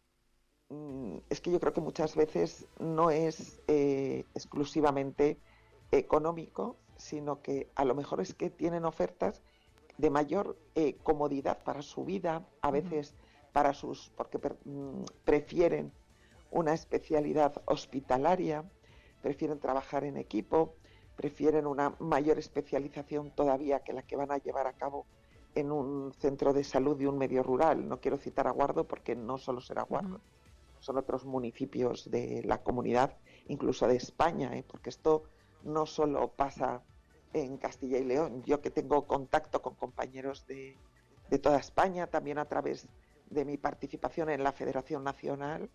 [0.70, 5.40] mm, es que yo creo que muchas veces no es eh, exclusivamente
[5.92, 9.42] económico, sino que a lo mejor es que tienen ofertas
[9.98, 10.58] de mayor
[11.04, 13.14] comodidad para su vida, a veces
[13.52, 15.92] para sus, porque mm, prefieren
[16.52, 18.64] una especialidad hospitalaria,
[19.22, 20.76] prefieren trabajar en equipo,
[21.16, 25.06] prefieren una mayor especialización todavía que la que van a llevar a cabo
[25.56, 27.88] en un centro de salud de un medio rural.
[27.88, 30.20] No quiero citar a Guardo porque no solo será Guardo,
[30.80, 34.64] son otros municipios de la comunidad, incluso de España, ¿eh?
[34.68, 35.24] porque esto
[35.64, 36.84] no solo pasa
[37.34, 38.44] en Castilla y León.
[38.44, 40.78] Yo que tengo contacto con compañeros de,
[41.30, 42.88] de toda España, también a través
[43.30, 45.70] de mi participación en la Federación Nacional,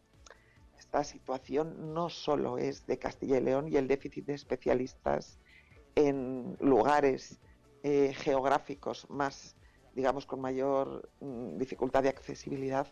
[0.79, 5.38] esta situación no solo es de Castilla y León y el déficit de especialistas
[5.96, 7.40] en lugares
[7.83, 9.57] eh, geográficos más,
[9.94, 12.87] digamos, con mayor mm, dificultad de accesibilidad,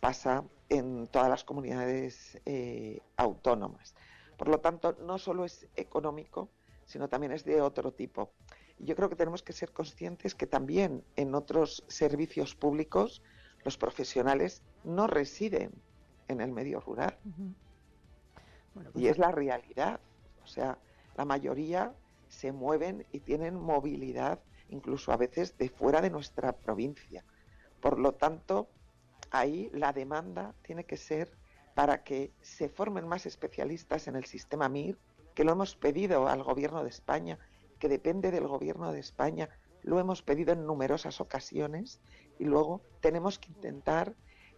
[0.00, 3.94] pasa en todas las comunidades eh, autónomas.
[4.40, 6.48] Por lo tanto, no solo es económico,
[6.86, 8.32] sino también es de otro tipo.
[8.78, 13.20] Y yo creo que tenemos que ser conscientes que también en otros servicios públicos
[13.66, 15.72] los profesionales no residen
[16.28, 17.18] en el medio rural.
[17.22, 20.00] y pues es la realidad.
[20.42, 20.78] O sea,
[21.18, 21.94] la mayoría
[22.28, 27.26] se mueven y tienen movilidad, incluso a veces de fuera de nuestra provincia.
[27.82, 28.70] Por lo tanto,
[29.30, 31.30] ahí la demanda tiene que ser
[31.74, 34.98] para que se formen más especialistas en el sistema MIR,
[35.34, 37.38] que lo hemos pedido al Gobierno de España,
[37.78, 39.48] que depende del Gobierno de España,
[39.82, 42.00] lo hemos pedido en numerosas ocasiones
[42.38, 44.14] y luego tenemos que intentar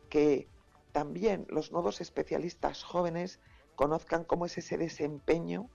[0.09, 0.49] que
[0.93, 3.41] también los nuevos especialistas jóvenes
[3.77, 5.71] conozcan cómo es ese desempeño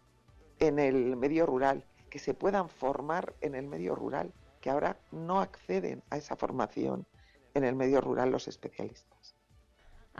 [0.59, 5.39] en el medio rural, que se puedan formar en el medio rural, que ahora no
[5.39, 7.07] acceden a esa formación
[7.53, 9.36] en el medio rural los especialistas.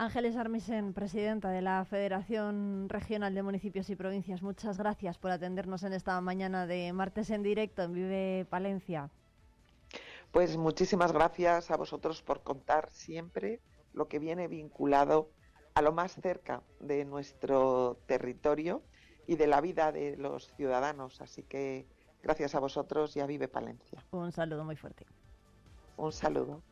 [0.00, 5.82] Ángeles Armisen, presidenta de la Federación Regional de Municipios y Provincias, muchas gracias por atendernos
[5.82, 9.10] en esta mañana de martes en directo en Vive Palencia.
[10.30, 13.60] Pues muchísimas gracias a vosotros por contar siempre
[13.92, 15.32] lo que viene vinculado
[15.74, 18.84] a lo más cerca de nuestro territorio
[19.26, 21.20] y de la vida de los ciudadanos.
[21.20, 21.88] Así que
[22.22, 24.04] gracias a vosotros y a Vive Palencia.
[24.12, 25.06] Un saludo muy fuerte.
[25.96, 26.62] Un saludo.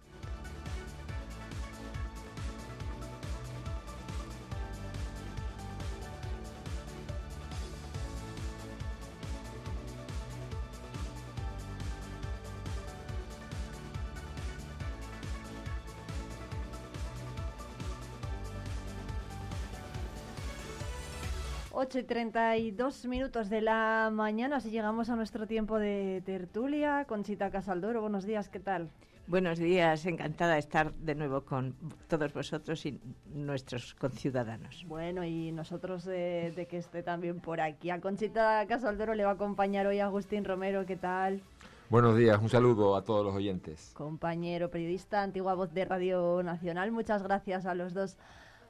[21.79, 27.05] 8 y 32 minutos de la mañana, así llegamos a nuestro tiempo de tertulia.
[27.07, 28.89] Conchita Casaldoro, buenos días, ¿qué tal?
[29.27, 31.77] Buenos días, encantada de estar de nuevo con
[32.09, 32.99] todos vosotros y
[33.35, 34.87] nuestros conciudadanos.
[34.89, 37.91] Bueno, y nosotros de, que esté también por aquí.
[37.91, 41.43] A Conchita Casaldoro le va a acompañar hoy Agustín Romero, ¿qué tal?
[41.91, 43.93] Buenos días, un saludo a todos los oyentes.
[43.95, 48.17] Compañero, periodista, antigua voz de Radio Nacional, muchas gracias a los dos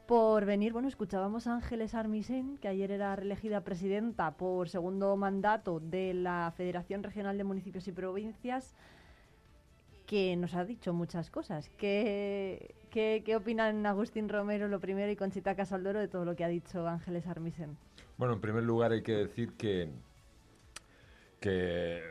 [0.06, 0.72] por venir.
[0.72, 6.52] Bueno, escuchábamos a Ángeles Armisen, que ayer era reelegida presidenta por segundo mandato de la
[6.56, 8.74] Federación Regional de Municipios y Provincias,
[10.06, 11.68] que nos ha dicho muchas cosas.
[11.76, 16.48] ¿Qué, qué, opinan Agustín Romero, lo primero, y Conchita Casaldoro de todo lo que ha
[16.48, 17.76] dicho Ángeles Armisen?
[18.16, 19.90] Bueno, en primer lugar hay que decir que,
[21.40, 22.02] que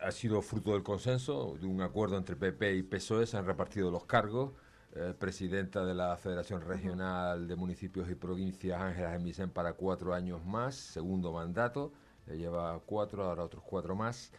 [0.00, 3.90] ha sido fruto del consenso, de un acuerdo entre PP y PSOE, se han repartido
[3.90, 4.52] los cargos
[4.96, 10.44] eh, presidenta de la Federación Regional de Municipios y Provincias, Ángela Gemisen, para cuatro años
[10.44, 11.92] más, segundo mandato,
[12.26, 14.32] le lleva cuatro, ahora otros cuatro más.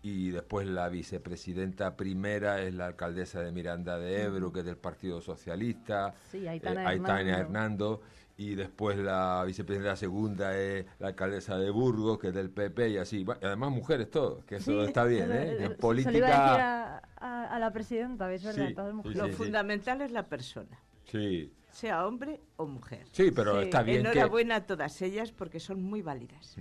[0.00, 4.76] Y después la vicepresidenta primera es la alcaldesa de Miranda de Ebro, que es del
[4.78, 8.00] Partido Socialista, sí, Aitana, eh, Hernando
[8.38, 12.96] y después la vicepresidenta segunda es la alcaldesa de Burgos, que es del PP, y
[12.96, 13.26] así.
[13.42, 15.56] además, mujeres todos, que eso está bien, ¿eh?
[15.64, 17.02] En política.
[17.16, 18.44] a, la presidenta, ¿ves?
[18.44, 18.94] ¿verdad?
[19.02, 20.80] Lo fundamental es la persona.
[21.04, 21.52] Sí.
[21.72, 23.06] Sea hombre o mujer.
[23.10, 24.06] Sí, pero está bien.
[24.06, 26.56] Enhorabuena a todas ellas porque son muy válidas.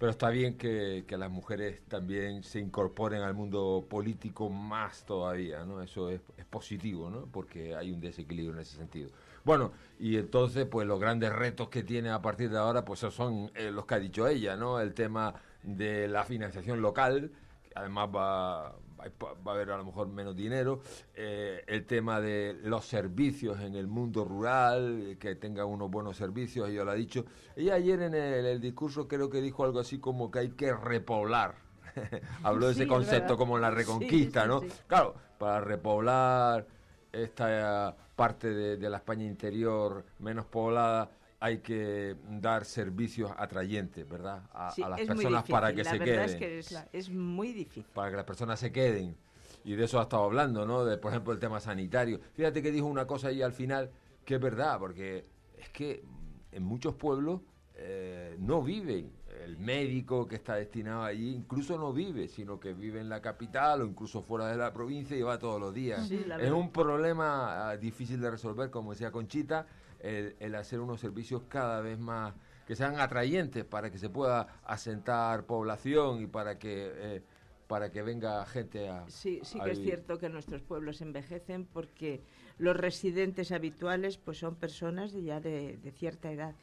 [0.00, 5.66] Pero está bien que, que, las mujeres también se incorporen al mundo político más todavía,
[5.66, 5.82] ¿no?
[5.82, 7.26] Eso es, positivo, ¿no?
[7.26, 9.10] Porque hay un desequilibrio en ese sentido.
[9.44, 13.00] Bueno, Bueno, y entonces, pues los grandes retos que tiene a partir de ahora, pues
[13.00, 14.80] son eh, los que ha dicho ella, ¿no?
[14.80, 17.30] El tema de la financiación local,
[17.62, 18.74] que además va,
[19.08, 20.80] va a haber a lo mejor menos dinero,
[21.14, 26.68] eh, el tema de los servicios en el mundo rural, que tenga unos buenos servicios,
[26.68, 27.24] ella lo ha dicho.
[27.56, 31.54] Ella ayer en el, discurso creo que dijo algo así como que hay que repoblar.
[32.42, 34.62] Habló de ese concepto como la reconquista, ¿no?
[34.86, 36.66] Claro, para repoblar
[37.12, 41.10] esta parte de la España interior menos poblada,
[41.40, 44.42] hay que dar servicios atrayentes, ¿verdad?
[44.52, 46.20] A, las personas para que se queden.
[46.20, 46.58] Es, que
[46.92, 47.86] es, muy difícil.
[47.94, 49.16] Para que las personas se queden.
[49.64, 50.84] Y de eso ha estado hablando, ¿no?
[50.84, 52.20] De, por ejemplo, el tema sanitario.
[52.34, 53.90] Fíjate que dijo una cosa ahí al final
[54.24, 55.24] que es verdad, porque
[55.58, 56.04] es que
[56.52, 57.40] en muchos pueblos
[57.74, 59.10] eh, no viven.
[59.42, 63.80] El médico que está destinado allí incluso no vive, sino que vive en la capital
[63.80, 66.10] o incluso fuera de la provincia y va todos los días.
[66.10, 69.66] es un problema ah, difícil de resolver, como decía Conchita,
[70.02, 72.34] el, hacer unos servicios cada vez más
[72.66, 77.22] que sean atrayentes para que se pueda asentar población y para que eh,
[77.66, 82.20] para que venga gente a sí sí que es cierto que nuestros pueblos envejecen porque
[82.58, 86.54] los residentes habituales pues son personas ya de, cierta edad.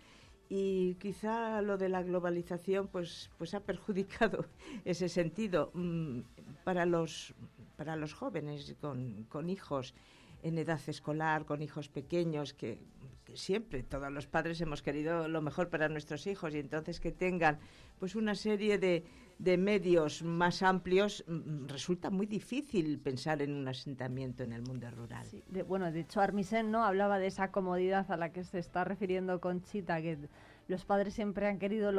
[0.49, 4.45] Y quizá lo de la globalización pues pues ha perjudicado
[4.85, 6.21] ese sentido mm,
[6.63, 7.33] para los
[7.75, 9.93] para los jóvenes con, con hijos
[10.43, 12.79] en edad escolar, con hijos pequeños, que
[13.35, 17.59] siempre todos los padres hemos querido lo mejor para nuestros hijos y entonces que tengan
[17.99, 19.05] pues una serie de,
[19.39, 24.61] de medios más amplios mm, mm, resulta muy difícil pensar en un asentamiento en el
[24.61, 25.27] mundo rural.
[25.67, 29.39] bueno, de hecho Armisen no hablaba de esa comodidad a la que se está refiriendo
[29.39, 30.17] Conchita, que
[30.67, 31.91] los padres siempre han querido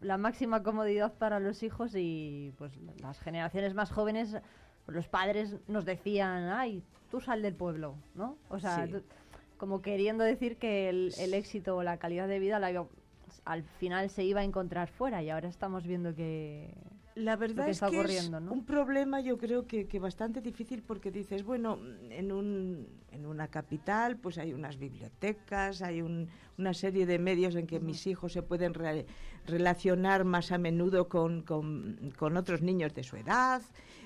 [0.00, 4.36] la máxima comodidad para los hijos y pues las generaciones más jóvenes,
[4.86, 8.36] los padres nos decían, ay, tú sal del pueblo, ¿no?
[8.48, 8.88] O sea,
[9.56, 12.86] como queriendo decir que el, éxito o la calidad de vida la,
[13.44, 16.74] al final se iba a encontrar fuera y ahora estamos viendo que
[17.16, 21.44] la verdad es que es un problema yo creo que, que, bastante difícil porque dices
[21.44, 21.78] bueno
[22.10, 27.54] en un en una capital pues hay unas bibliotecas hay un, una serie de medios
[27.54, 28.74] en que mis hijos se pueden
[29.46, 33.62] relacionar más a menudo con, con, con otros niños de su edad.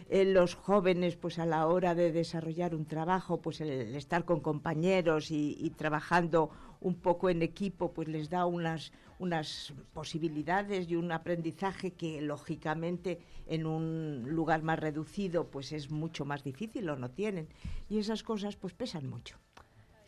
[0.08, 4.40] Eh, los jóvenes pues a la hora de desarrollar un trabajo pues el, estar con
[4.40, 6.50] compañeros y, trabajando
[6.80, 13.20] un poco en equipo pues les da unas unas posibilidades y un aprendizaje que lógicamente
[13.46, 17.48] en un lugar más reducido pues es mucho más difícil o no tienen
[17.88, 19.36] y esas cosas pues pesan mucho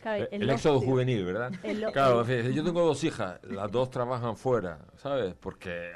[0.05, 1.53] eh, el, éxodo juvenil, ¿verdad?
[1.93, 5.35] claro, yo tengo dos hijas, las dos trabajan fuera, ¿sabes?
[5.35, 5.93] Porque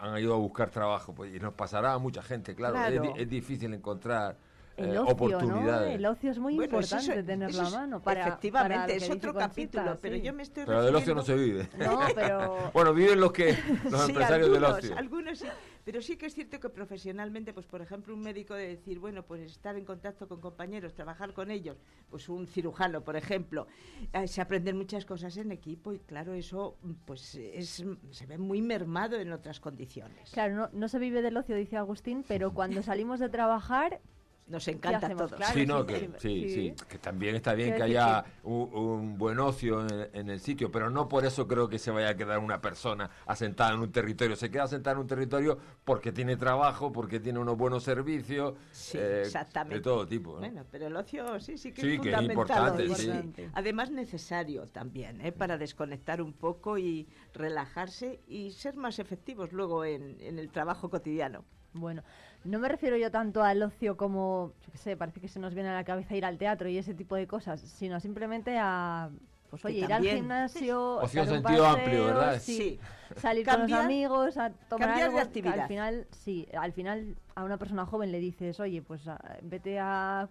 [0.00, 2.76] han ido a buscar trabajo pues, y nos pasará a mucha gente, claro,
[3.16, 4.36] Es, difícil encontrar
[4.76, 5.94] el eh, oportunidades.
[5.94, 8.02] El ocio es muy importante tenerlo a mano.
[8.02, 11.68] Para, efectivamente, es otro capítulo, pero yo me estoy Pero del ocio no se vive.
[11.78, 12.70] No, pero...
[12.74, 13.56] bueno, viven los que
[13.90, 14.96] los empresarios del ocio.
[14.96, 15.46] Algunos sí,
[15.84, 19.22] pero sí que es cierto que profesionalmente, pues por ejemplo, un médico de decir, bueno,
[19.22, 21.76] pues estar en contacto con compañeros, trabajar con ellos,
[22.10, 23.66] pues un cirujano, por ejemplo,
[24.12, 28.60] eh, se aprenden muchas cosas en equipo y claro, eso pues es, se ve muy
[28.62, 30.32] mermado en otras condiciones.
[30.32, 34.00] Claro, no, no se vive del ocio, dice Agustín, pero cuando salimos de trabajar
[34.48, 35.28] nos encanta todo.
[35.52, 40.30] sí, no, que, sí, sí, que también está bien que haya un, buen ocio en,
[40.30, 43.74] el sitio, pero no por eso creo que se vaya a quedar una persona asentada
[43.74, 44.36] en un territorio.
[44.36, 48.54] Se queda asentada en un territorio porque tiene trabajo, porque tiene unos buenos servicios,
[48.94, 49.28] eh,
[49.68, 50.36] de todo tipo.
[50.36, 52.86] Bueno, pero el ocio sí, sí que es fundamental.
[52.86, 55.32] importante, Además necesario también, ¿eh?
[55.32, 60.88] para desconectar un poco y relajarse y ser más efectivos luego en, en el trabajo
[60.88, 61.44] cotidiano.
[61.80, 62.02] Bueno,
[62.44, 65.54] no me refiero yo tanto al ocio como, yo qué sé, parece que se nos
[65.54, 69.10] viene a la cabeza ir al teatro y ese tipo de cosas, sino simplemente a,
[69.50, 70.96] pues oye, ir al gimnasio.
[70.98, 72.38] Ocio en sentido amplio, ¿verdad?
[72.40, 72.78] Sí.
[73.16, 75.16] Salir con los amigos, a tomar algo.
[75.16, 75.60] De actividad.
[75.60, 79.02] Al final, sí, al final a una persona joven le dices, oye, pues
[79.42, 80.28] vete a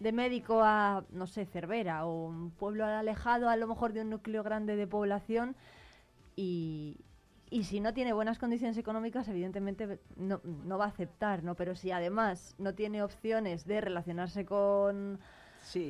[0.00, 4.10] de médico a, no sé, Cervera o un pueblo alejado a lo mejor de un
[4.10, 5.54] núcleo grande de población
[6.34, 6.96] y,
[7.52, 11.54] y si no tiene buenas condiciones económicas, evidentemente no, no, va a aceptar, ¿no?
[11.54, 15.20] Pero si además no tiene opciones de relacionarse con,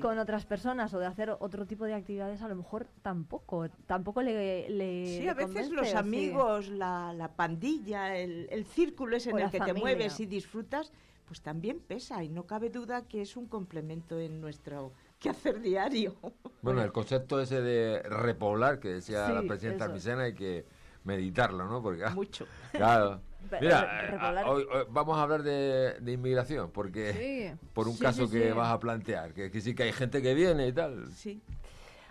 [0.00, 4.22] con otras personas o de hacer otro tipo de actividades, a lo mejor tampoco, tampoco
[4.22, 4.68] le...
[4.70, 9.50] le sí, a veces los amigos, la, la, pandilla, el, el círculo ese en el
[9.50, 10.92] que te mueves y disfrutas,
[11.26, 16.16] pues también pesa y no cabe duda que es un complemento en nuestro quehacer diario.
[16.60, 21.82] Bueno, el concepto ese de repoblar que decía la presidenta Armicena y que meditarlo, ¿no?
[21.82, 22.46] Porque, ah, Mucho.
[22.72, 23.20] Claro.
[23.60, 29.34] Mira, hoy, vamos a hablar de, inmigración, porque por un caso que vas a plantear,
[29.34, 31.10] que, que, sí que hay gente que viene y tal.
[31.12, 31.42] Sí.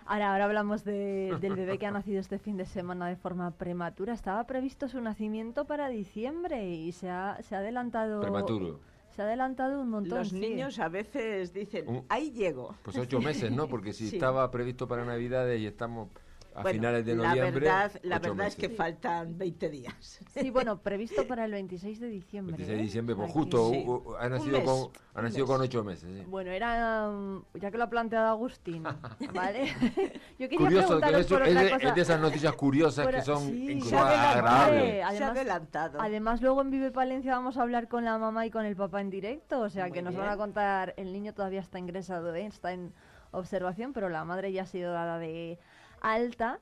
[0.06, 4.12] Ahora, ahora hablamos del bebé que ha nacido este fin de semana de forma prematura.
[4.12, 8.20] Estaba previsto su nacimiento para diciembre y se ha, se ha adelantado.
[8.20, 8.80] Prematuro.
[9.14, 10.18] Se ha adelantado un montón.
[10.18, 12.74] Los niños a veces dicen, ahí llego.
[12.82, 13.68] Pues ocho meses, ¿no?
[13.70, 16.08] Porque si estaba previsto para Navidades y estamos
[16.54, 17.66] a finales de noviembre.
[17.66, 20.20] La verdad, la verdad es que faltan 20 días.
[20.34, 22.56] Sí, bueno, previsto para el 26 de diciembre.
[22.56, 26.26] 26 de diciembre, pues justo ha nacido, con, ha nacido con ocho meses.
[26.28, 28.82] Bueno, era, um, ya que lo ha planteado Agustín,
[29.34, 29.66] ¿vale?
[30.38, 31.88] Yo quería Curioso, que eso, por es, de, cosa.
[31.88, 35.04] es, de, esas noticias curiosas que son sí, agradables.
[35.04, 36.00] Además, se ha adelantado.
[36.00, 39.00] Además, luego en Vive Palencia vamos a hablar con la mamá y con el papá
[39.00, 42.34] en directo, o sea, Muy que nos van a contar, el niño todavía está ingresado,
[42.34, 42.46] ¿eh?
[42.46, 42.92] está en
[43.32, 45.58] observación, pero la madre ya ha sido dada de
[46.02, 46.60] alta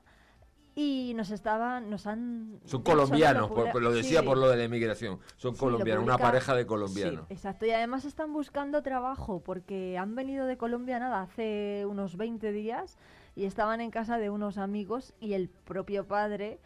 [0.73, 5.19] y nos estaban nos han son colombianos lo decía por lo de la inmigración.
[5.35, 7.25] Son colombianos una pareja de colombianos.
[7.29, 7.65] exacto.
[7.65, 12.97] Y además están buscando trabajo porque han venido de Colombia nada hace unos 20 días
[13.35, 16.59] y estaban en casa de unos amigos y el propio padre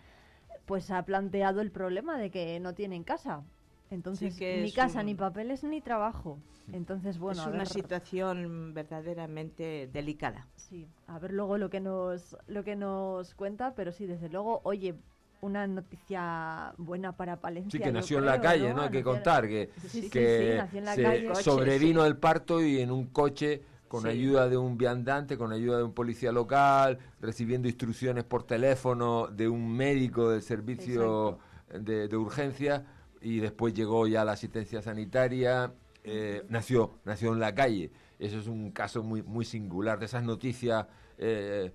[0.66, 3.44] pues ha planteado el problema de que no tienen casa
[3.92, 6.40] entonces, ni casa, ni papeles, ni trabajo.
[6.72, 7.42] Entonces, bueno.
[7.42, 10.48] Es una situación verdaderamente delicada.
[10.56, 14.62] Sí, a ver luego lo que nos, lo que nos cuenta, pero sí, desde luego,
[14.64, 14.96] oye,
[15.42, 17.78] una noticia buena para Palencia.
[17.78, 18.82] Sí, que nació en la calle, ¿no?
[18.82, 19.70] Hay que contar que,
[20.12, 20.64] que
[21.42, 25.84] sobrevino el parto y en un coche con ayuda de un viandante, con ayuda de
[25.84, 31.38] un policía local, recibiendo instrucciones por teléfono de un médico del servicio
[31.72, 32.84] de, de urgencia
[33.26, 35.74] y después llegó ya la asistencia sanitaria,
[36.04, 37.92] eh, nació, nació en la calle.
[38.20, 40.86] Eso es un caso muy, muy singular, de esas noticias
[41.18, 41.74] eh,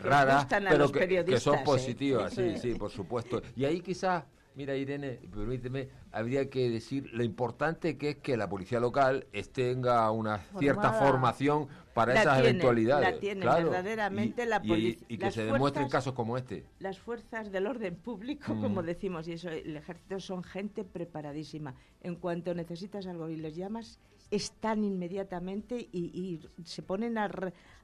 [0.00, 1.62] raras, pero que, son ¿eh?
[1.64, 3.40] positivas, sí, sí, por supuesto.
[3.54, 4.24] Y ahí quizás
[4.56, 10.10] Mira, Irene, permíteme, habría que decir lo importante que es que la policía local tenga
[10.10, 13.14] una cierta formación para esas eventualidades.
[13.14, 15.06] La tiene verdaderamente la policía.
[15.08, 16.66] Y, que se demuestren casos como este.
[16.78, 18.60] Las fuerzas del orden público, mm.
[18.60, 21.74] como decimos, y eso, el ejército son gente preparadísima.
[22.02, 23.98] En cuanto necesitas algo y les llamas,
[24.30, 27.30] están inmediatamente y, se ponen a,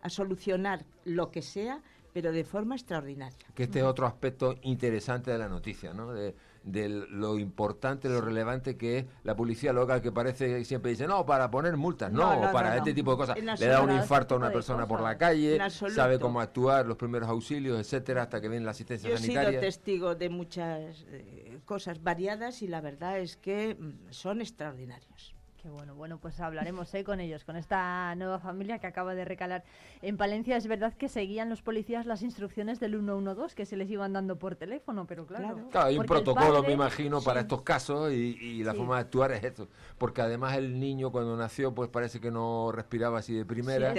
[0.02, 1.80] a solucionar lo que sea,
[2.12, 3.38] pero de forma extraordinaria.
[3.54, 6.12] Que este es otro aspecto interesante de la noticia, ¿no?
[6.12, 6.34] De,
[6.64, 11.06] de lo importante, lo relevante que es la policía local, que parece que siempre dice,
[11.06, 13.38] no, para poner multas, no, para este tipo de cosas.
[13.38, 17.28] Le da un infarto a una persona por la calle, sabe cómo actuar, los primeros
[17.28, 19.42] auxilios, etcétera, hasta que viene la asistencia sanitaria.
[19.42, 24.10] Yo he sido testigo de muchas eh, cosas variadas y la verdad es que mm,
[24.10, 25.34] son extraordinarios.
[25.62, 27.04] Qué bueno, bueno, pues hablaremos ¿eh?
[27.04, 29.62] con ellos, con esta nueva familia que acaba de recalar
[30.00, 30.56] en Palencia.
[30.56, 34.36] Es verdad que seguían los policías las instrucciones del 112 que se les iban dando
[34.40, 35.68] por teléfono, pero claro.
[35.70, 39.44] claro hay un protocolo, me imagino, para estos casos y, la forma de actuar es
[39.44, 39.68] esto.
[39.98, 43.94] Porque además el niño cuando nació, pues parece que no respiraba así de primera.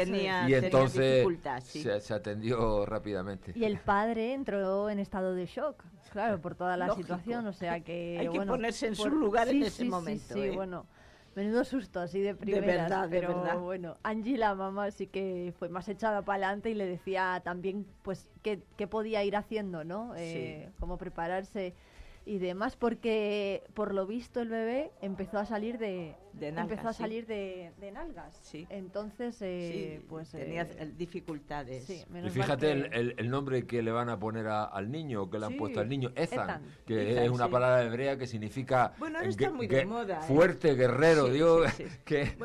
[0.46, 1.26] y entonces
[1.64, 3.54] se, se, atendió rápidamente.
[3.56, 7.48] Y el padre entró en estado de shock, claro, por toda la situación.
[7.48, 8.18] O sea que.
[8.20, 10.34] Hay que ponerse en su lugar en ese momento.
[10.34, 10.52] Sí, ¿eh?
[10.52, 10.86] bueno.
[11.36, 12.66] Menudo susto así de primeras.
[12.66, 13.58] De verdad, pero de verdad.
[13.58, 17.88] bueno, Angie, la mamá, sí que fue más echada para adelante y le decía también
[18.04, 20.14] pues qué, qué podía ir haciendo, ¿no?
[20.16, 21.74] Eh, cómo prepararse
[22.26, 27.26] y demás, porque por lo visto el bebé empezó a salir de, empezó a salir
[27.26, 28.40] de, nalgas.
[28.42, 28.66] Sí.
[28.70, 31.90] Entonces, eh, pues tenía eh, dificultades.
[31.90, 35.58] y fíjate el, el, nombre que le van a poner al niño, que le han
[35.58, 39.86] puesto al niño, Ethan, que es una palabra hebrea que significa bueno, está muy de
[39.86, 40.28] moda, ¿eh?
[40.28, 41.62] fuerte, guerrero, digo,
[42.06, 42.36] que,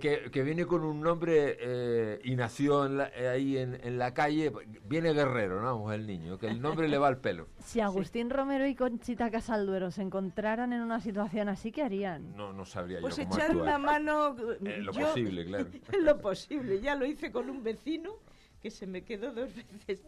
[0.00, 4.52] que, que, viene con un nombre y nació ahí en, en, la calle,
[4.88, 5.92] viene guerrero, ¿no?
[5.92, 7.48] El niño, que el nombre le va al pelo.
[7.66, 12.34] Si Agustín Romero y con Conchita Casalduero se encontraran en una situación así, ¿qué harían?
[12.34, 14.36] No, no sabría pues yo echar una mano...
[14.64, 15.66] Eh, lo posible, claro.
[16.02, 16.80] lo posible.
[16.80, 18.16] Ya lo hice con un vecino
[18.62, 20.02] que se me quedó dos veces.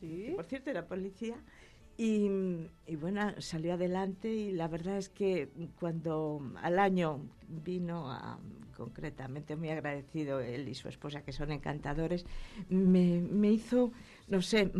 [0.00, 0.32] ¿Sí?
[0.36, 1.36] por cierto, era policía.
[1.98, 2.28] Y,
[2.98, 5.48] bueno, salió adelante y la verdad es que
[5.80, 8.38] cuando al año vino a,
[8.76, 12.26] concretamente muy agradecido él y su esposa que son encantadores,
[12.68, 13.92] me, me hizo,
[14.28, 14.70] no sé,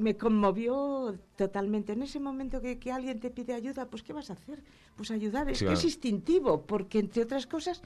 [0.00, 1.92] me conmovió totalmente.
[1.92, 4.62] En ese momento que, alguien te pide ayuda, pues ¿qué vas a hacer?
[4.96, 5.48] Pues ayudar.
[5.50, 7.82] Es que es instintivo, porque entre otras cosas,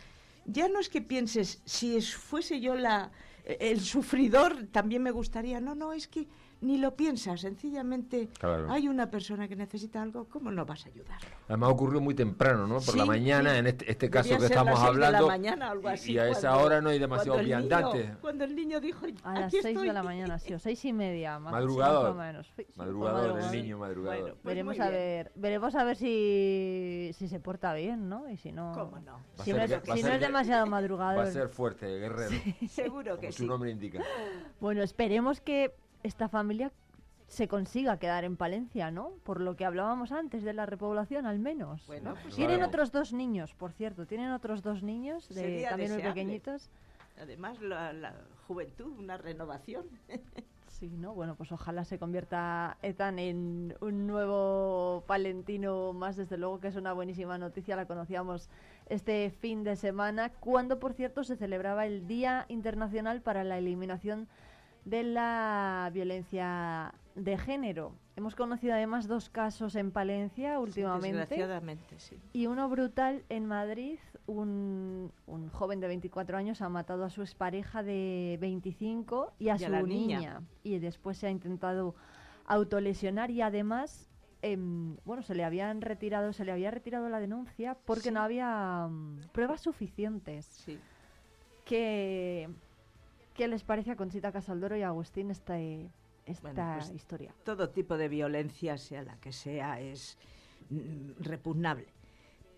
[0.46, 3.10] ya no es que pienses, si fuese yo la,
[3.44, 5.60] el sufridor, también me gustaría.
[5.60, 6.26] No, no, es que
[6.64, 8.28] ni lo piensas, sencillamente
[8.68, 11.28] hay una persona que necesita algo, ¿cómo no vas a ayudarlo?
[11.48, 12.80] Además ocurrió muy temprano, ¿no?
[12.80, 15.28] Por la mañana, en este, este caso que estamos hablando.
[16.06, 18.16] y a esa hora no hay demasiado viandantes.
[18.20, 19.06] Cuando el niño dijo.
[19.22, 22.02] A las seis de la mañana, sí, o seis y media, más, madrugador.
[22.02, 22.52] más o menos.
[22.76, 24.32] madrugador, el niño madrugador.
[24.42, 28.30] Pues veremos, a ver, veremos a ver si, si se porta bien, ¿no?
[28.30, 28.72] Y si no.
[28.72, 29.20] ¿Cómo no?
[29.42, 31.24] Si, no, es, si no es demasiado madrugador.
[31.24, 32.34] Va a ser fuerte, guerrero.
[32.68, 33.38] Seguro que como sí.
[33.38, 34.02] Su nombre indica.
[34.60, 35.74] Bueno, esperemos que
[36.04, 36.70] esta familia
[37.26, 39.10] se consiga quedar en Palencia, ¿no?
[39.24, 41.84] Por lo que hablábamos antes de la repoblación, al menos.
[41.86, 42.68] Bueno, pues tienen claro.
[42.68, 46.20] otros dos niños, por cierto, tienen otros dos niños, de, Sería también muy deseable.
[46.22, 46.70] pequeñitos.
[47.18, 48.14] Además, la, la
[48.46, 49.86] juventud, una renovación.
[50.74, 51.14] Sí, ¿no?
[51.14, 56.74] Bueno, pues ojalá se convierta Ethan en un nuevo palentino más, desde luego que es
[56.74, 58.50] una buenísima noticia, la conocíamos
[58.86, 64.22] este fin de semana, cuando por cierto se celebraba el Día Internacional para la Eliminación
[64.22, 64.26] de
[64.84, 67.92] la Violencia de Género.
[68.16, 71.18] Hemos conocido además dos casos en Palencia últimamente.
[71.18, 72.16] Desgraciadamente, sí.
[72.32, 77.22] Y uno brutal en Madrid, un, un joven de 24 años ha matado a su
[77.22, 80.18] expareja de 25 y a Y a su la niña.
[80.18, 80.42] niña.
[80.62, 81.94] Y después se ha intentado
[82.46, 84.08] autolesionar y además,
[84.42, 88.10] em, bueno, se le habían retirado, se le había retirado la denuncia porque Sí.
[88.12, 90.44] no había mm, pruebas suficientes.
[90.46, 90.78] Sí.
[91.64, 92.48] ¿Qué,
[93.34, 97.34] ¿Qué les parece a Conchita Casaldoro y a Agustín esta, esta Bueno, pues historia?
[97.44, 100.16] Todo tipo de violencia, sea la que sea, es
[100.70, 101.88] mm, repugnable.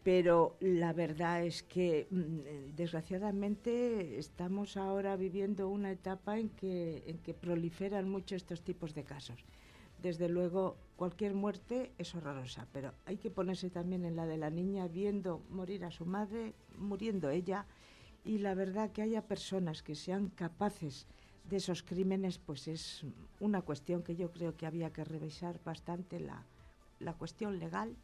[0.03, 7.19] Pero la verdad es que, mm, desgraciadamente, estamos ahora viviendo una etapa en que, en
[7.19, 9.47] que proliferan mucho estos tipos de casos.
[10.03, 14.51] Desde luego, cualquier muerte es horrorosa, pero hay que ponerse también en la de la
[14.51, 17.65] niña, viendo morir a su madre, muriendo ella,
[18.27, 21.07] y la verdad que haya personas que sean capaces
[21.49, 23.05] de esos crímenes, pues es
[23.39, 26.45] una cuestión que yo creo que había que revisar bastante la,
[26.99, 27.95] la cuestión legal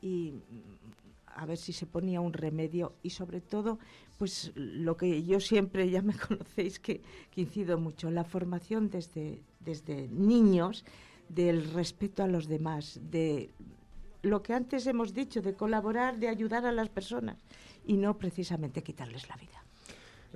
[0.00, 3.80] y mm, a ver si se ponía un remedio y sobre todo,
[4.16, 7.02] pues lo que yo siempre, ya me conocéis que,
[7.34, 10.84] incido mucho, la formación desde, desde niños
[11.28, 13.50] del respeto a los demás, de
[14.22, 17.38] lo que antes hemos dicho, de colaborar, de ayudar a las personas
[17.84, 19.63] y no precisamente quitarles la vida.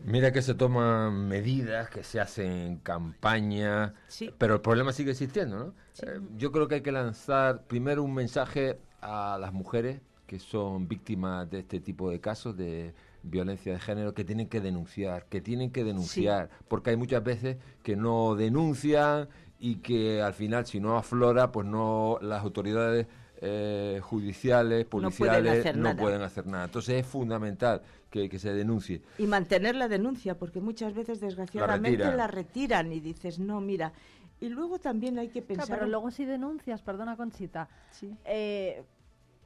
[0.05, 4.31] Mira que se toman medidas, que se hacen campañas, Sí.
[4.39, 5.75] pero el problema sigue existiendo, ¿no?
[6.07, 10.89] Eh, yo creo que hay que lanzar primero un mensaje a las mujeres que son
[10.89, 12.93] víctimas de este tipo de casos de
[13.23, 17.57] violencia de género, que tienen que denunciar, que tienen que denunciar, porque hay muchas veces
[17.83, 19.29] que no denuncian
[19.59, 23.07] y que al final si no aflora, pues no las autoridades
[23.41, 26.65] eh, judiciales, pueden policiales hacer no pueden hacer nada.
[26.65, 29.03] Entonces es fundamental que, que se denuncie.
[29.19, 33.93] Y mantener la denuncia, porque muchas veces, desgraciadamente, la retiran, y dices, no, mira.
[34.41, 35.79] Y luego también hay que Claro, pensar.
[35.79, 38.15] pero luego si denuncias, perdona Conchita, Sí.
[38.25, 38.83] eh,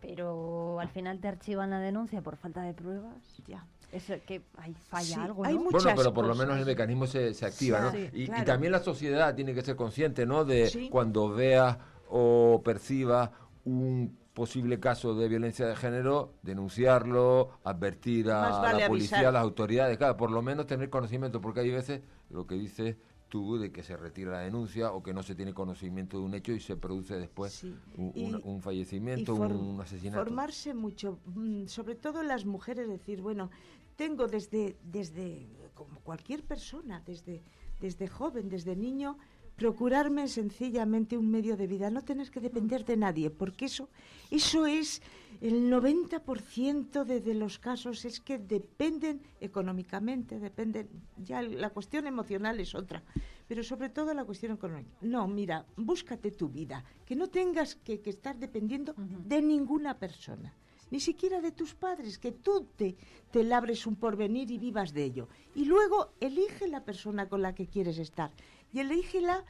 [0.01, 3.17] pero al final te archivan la denuncia por falta de pruebas.
[3.47, 3.65] Ya.
[3.93, 7.07] Eso que hay falla Sí, algo, hay muchas Bueno, pero por lo menos el mecanismo
[7.07, 7.91] se, se activa, ¿no?
[7.91, 10.45] Sí, y, también la sociedad tiene que ser consciente, ¿no?
[10.47, 10.89] De Sí.
[10.91, 11.79] cuando vea
[12.09, 13.33] o perciba
[13.65, 19.27] un posible caso de violencia de género, denunciarlo, advertir a vale la policía, avisar.
[19.27, 22.01] a las autoridades, claro, por lo menos tener conocimiento, porque hay veces
[22.31, 22.97] lo que dices
[23.29, 26.35] tú de que se retira la denuncia o que no se tiene conocimiento de un
[26.35, 27.75] hecho y se produce después Sí.
[27.97, 30.23] un, Y- un- un fallecimiento, for- un asesinato.
[30.25, 33.51] Formarse mucho, mm, sobre todo las mujeres, decir, bueno,
[33.97, 37.43] tengo desde, desde como cualquier persona, desde,
[37.81, 39.19] desde joven, desde niño,
[39.63, 43.89] procurarme sencillamente un medio de vida, no tener que depender de nadie, porque eso,
[44.29, 45.01] eso es
[45.41, 52.59] el 90% de, de los casos es que dependen económicamente, dependen, ya la cuestión emocional
[52.59, 53.05] es otra,
[53.47, 54.91] pero sobre todo la cuestión económica.
[55.01, 60.53] No, mira, búscate tu vida, que no tengas que, que estar dependiendo de ninguna persona,
[60.91, 62.97] ni siquiera de tus padres, que tú te,
[63.31, 65.29] te labres un porvenir y vivas de ello.
[65.55, 68.33] Y luego elige la persona con la que quieres estar
[68.73, 69.45] y elígela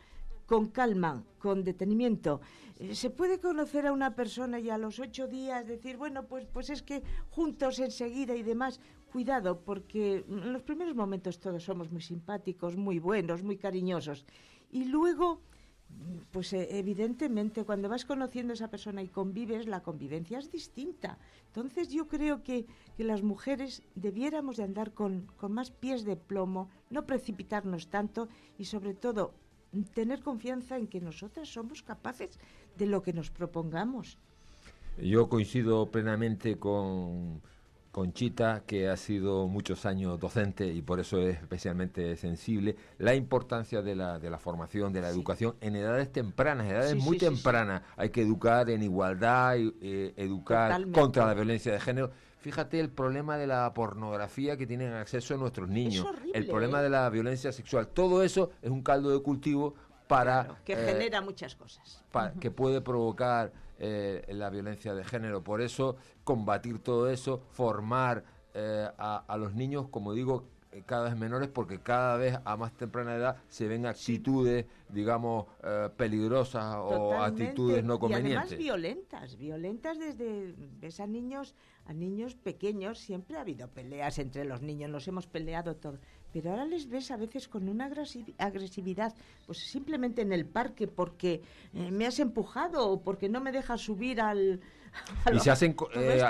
[0.46, 2.40] con calma, con detenimiento.
[2.78, 6.46] Eh, se puede conocer a una persona y a los ocho días decir, bueno, pues,
[6.46, 8.80] pues es que juntos enseguida y demás.
[9.12, 14.24] Cuidado, porque en los primeros momentos todos somos muy simpáticos, muy buenos, muy cariñosos.
[14.70, 15.42] Y luego,
[16.30, 21.18] pues eh, evidentemente cuando vas conociendo a esa persona y convives, la convivencia es distinta.
[21.46, 22.66] Entonces yo creo que,
[22.96, 28.28] que las mujeres debiéramos de andar con, con más pies de plomo, no precipitarnos tanto
[28.58, 29.34] y sobre todo
[29.94, 32.38] tener confianza en que nosotras somos capaces
[32.76, 34.18] de lo que nos propongamos.
[34.98, 37.40] Yo coincido plenamente con,
[37.92, 43.82] Conchita, que ha sido muchos años docente y por eso es especialmente sensible, la importancia
[43.82, 47.82] de la, de la formación, de la educación en edades tempranas, edades muy tempranas.
[47.98, 52.10] Hay que educar en igualdad, eh, educar contra la violencia de género.
[52.40, 56.84] Fíjate el problema de la pornografía que tienen acceso nuestros niños, el problema ¿eh?
[56.84, 59.74] de la violencia sexual, todo eso es un caldo de cultivo
[60.08, 60.56] para...
[60.64, 62.02] que eh, genera muchas cosas.
[62.40, 63.52] Que puede provocar
[63.84, 65.42] eh, la violencia de género.
[65.42, 68.22] Por eso, combatir todo eso, formar
[68.54, 72.72] eh, a, los niños, como digo, eh, cada vez menores, porque cada vez a más
[72.74, 75.46] temprana edad se ven actitudes, digamos,
[75.96, 78.52] peligrosas o actitudes no convenientes.
[78.52, 84.20] Y además violentas, violentas desde ves a niños, a niños pequeños, siempre ha habido peleas
[84.20, 85.98] entre los niños, nos hemos peleado todos
[86.32, 87.90] pero ahora les ves a veces con una
[88.38, 89.14] agresividad,
[89.46, 91.42] pues simplemente en el parque porque
[91.74, 94.60] eh, me has empujado o porque no me dejas subir al...
[95.32, 96.22] y se hacen eh,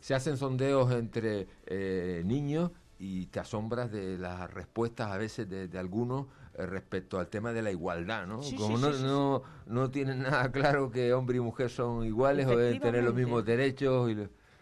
[0.00, 5.78] se hacen sondeos entre eh, niños y te asombras de las respuestas a veces de,
[5.78, 8.40] algunos respecto al tema de la igualdad, ¿no?
[8.56, 12.80] Como no, no, no, tienen nada claro que hombre y mujer son iguales o deben
[12.80, 14.10] tener los mismos derechos.
[14.10, 14.16] Y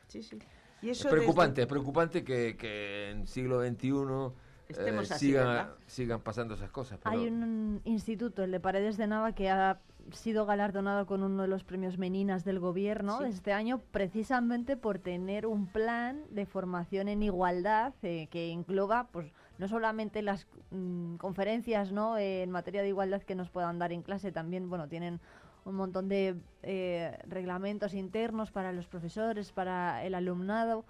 [0.08, 0.38] sí, sí
[0.90, 3.88] es preocupante, es preocupante que, que en siglo XXI
[4.68, 6.98] eh, sigan, sigan, pasando esas cosas.
[7.04, 9.80] Hay un instituto, el de Paredes de Nava, que ha
[10.12, 14.98] sido galardonado con uno de los premios Meninas del gobierno de este año, precisamente por
[14.98, 21.16] tener un plan de formación en igualdad eh, que engloba, pues, no solamente las mm,
[21.16, 22.18] conferencias, ¿no?
[22.18, 25.20] en materia de igualdad que nos puedan dar en clase, también, bueno, tienen
[25.64, 30.84] un montón de eh, reglamentos internos para los profesores, para el alumnado.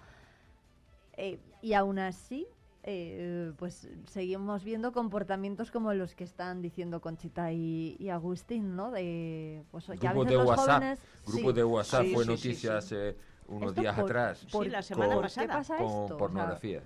[1.17, 2.47] Eh, y aún así,
[2.83, 8.91] eh, pues seguimos viendo comportamientos como los que están diciendo Conchita y, Agustín, ¿no?
[8.91, 13.15] De, pues, grupo de WhatsApp, grupo de WhatsApp fue noticia hace
[13.47, 14.45] unos días atrás.
[14.51, 15.47] Por, la semana pasada.
[15.47, 16.81] ¿Qué pasa con pornografía.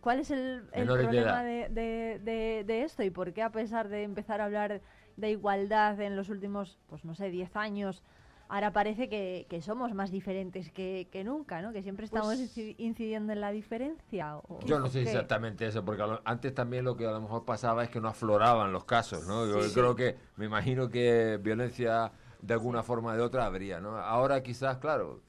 [0.00, 1.68] ¿Cuál es el, problema de,
[2.66, 4.80] de, esto y por qué a pesar de empezar a hablar
[5.22, 8.02] de igualdad en los últimos, pues no sé, 10 años,
[8.48, 11.72] ahora parece que, somos más diferentes que, nunca, ¿no?
[11.72, 14.40] Que siempre estamos pues incidiendo en la diferencia.
[14.66, 17.88] yo no sé exactamente eso, porque antes también lo que a lo mejor pasaba es
[17.88, 19.46] que no afloraban los casos, ¿no?
[19.46, 22.12] Yo creo que, me imagino que violencia
[22.42, 23.96] de alguna forma o de otra habría, ¿no?
[23.96, 25.22] Ahora quizás, claro,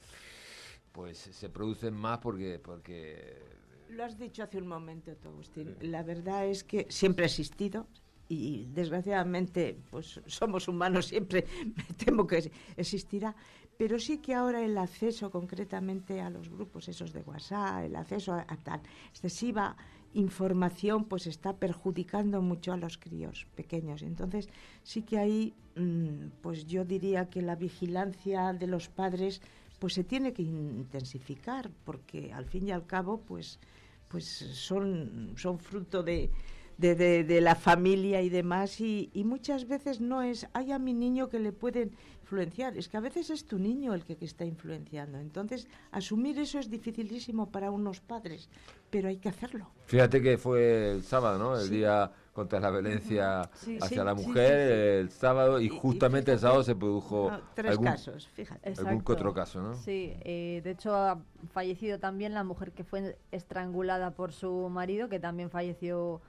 [0.91, 2.59] pues se producen más porque...
[2.61, 3.53] porque
[3.89, 5.75] lo has dicho hace un momento, Agustín.
[5.81, 7.85] La verdad es que siempre ha existido,
[8.30, 13.36] y desgraciadamente pues somos humanos siempre me temo que existirá
[13.78, 18.34] pero sí que ahora el acceso concretamente a los grupos esos de WhatsApp el acceso
[18.34, 19.76] a, tan excesiva
[20.13, 24.01] información pues está perjudicando mucho a los críos pequeños.
[24.01, 24.47] Entonces
[24.84, 29.41] sí que ahí mm, pues yo diría que la vigilancia de los padres
[29.80, 33.59] pues se tiene que intensificar porque al fin y al cabo pues
[34.07, 36.30] pues son son fruto de
[36.78, 40.93] de, de, la familia y demás y, y, muchas veces no es, hay a mi
[40.93, 44.26] niño que le pueden influenciar, es que a veces es tu niño el que, que
[44.26, 45.19] está influenciando.
[45.19, 48.49] Entonces, asumir eso es dificilísimo para unos padres,
[48.89, 49.69] pero hay que hacerlo.
[49.86, 51.59] Fíjate que fue el sábado, ¿no?
[51.59, 56.76] El día contra la violencia hacia la mujer, el sábado, y, justamente el sábado se
[56.76, 58.74] produjo tres algún, casos, fíjate.
[58.80, 59.76] algún otro caso, ¿no?
[59.76, 61.21] Sí, eh, de hecho ha
[61.51, 66.21] fallecido también la mujer que fue estrangulada por su marido, que también falleció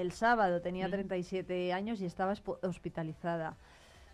[0.00, 3.56] el sábado, tenía 37 años y estaba hospitalizada.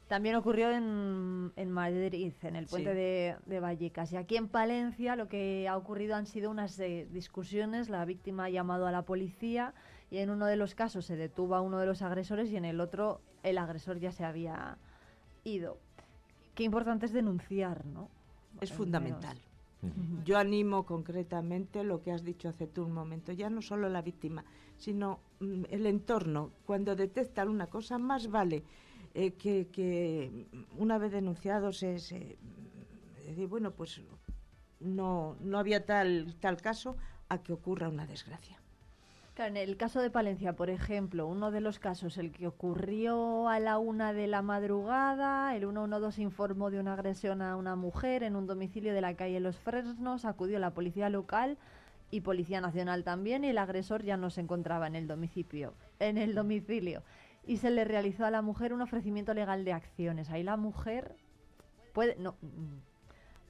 [0.09, 4.12] También ocurrió en, en Madrid, en el puente de, de, Vallecas.
[4.12, 7.89] Y aquí en Palencia lo que ha ocurrido han sido unas eh, discusiones.
[7.89, 9.72] La víctima ha llamado a la policía
[10.11, 12.66] y en uno de los casos se detuvo a uno de los agresores y en
[12.66, 14.76] el otro el agresor ya se había
[15.43, 15.78] ido.
[16.55, 18.09] Qué importante es denunciar, ¿no?
[18.61, 19.39] Es fundamental.
[20.24, 24.03] Yo animo concretamente lo que has dicho hace tú un momento, ya no solo la
[24.03, 24.45] víctima,
[24.76, 26.51] sino mm, el entorno.
[26.64, 28.62] Cuando detectan una cosa, más vale
[29.14, 30.47] eh, que,
[30.78, 32.37] una vez denunciado se, se
[33.49, 34.01] bueno, pues
[34.80, 36.97] no, no había tal, tal caso
[37.28, 38.64] a que ocurra una desgracia
[39.37, 43.59] en el caso de Palencia, por ejemplo, uno de los casos, el que ocurrió a
[43.59, 48.37] la una de la madrugada, el 112 informó de una agresión a una mujer en
[48.37, 51.59] un domicilio de la calle Los Fresnos, acudió la policía local
[52.12, 56.16] y Policía Nacional también, y el agresor ya no se encontraba en el domicilio, en
[56.16, 57.03] el domicilio.
[57.45, 60.30] Y se le realizó a la mujer un ofrecimiento legal de acciones.
[60.30, 61.16] Ahí la mujer
[61.93, 62.37] puede, no,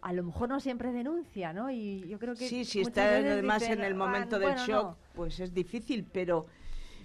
[0.05, 1.71] a lo mejor no siempre denuncia, ¿no?
[1.71, 5.55] Y yo creo que sí, si está además en el momento del shock, pues es
[5.55, 6.45] difícil, pero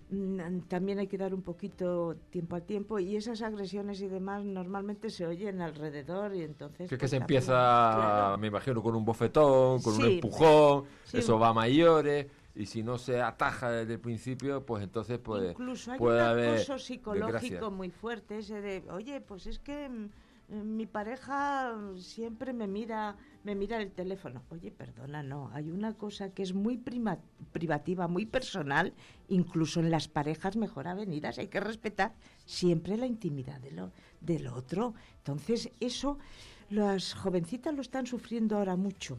[0.10, 4.44] mm, también hay que dar un poquito tiempo al tiempo y esas agresiones y demás
[4.44, 6.90] normalmente se oyen alrededor y entonces...
[6.90, 10.84] Que, que pues se empieza, me imagino, con un bofetón, con un empujón,
[11.14, 15.52] eso va a mayores y si no se ataja desde el principio, pues entonces puede,
[15.52, 19.88] Incluso hay puede un haber acoso psicológico muy fuerte, ese de, oye, pues es que
[19.88, 20.10] mm,
[20.50, 24.44] mi pareja siempre me mira, me mira el teléfono.
[24.50, 26.78] Oye, perdona, no, hay una cosa que es muy
[27.52, 28.94] privativa, muy personal,
[29.28, 32.14] incluso en las parejas mejor avenidas, hay que respetar
[32.46, 33.92] siempre la intimidad de lo,
[34.22, 34.94] del otro.
[35.18, 36.18] Entonces, eso
[36.70, 39.18] las jovencitas lo están sufriendo ahora mucho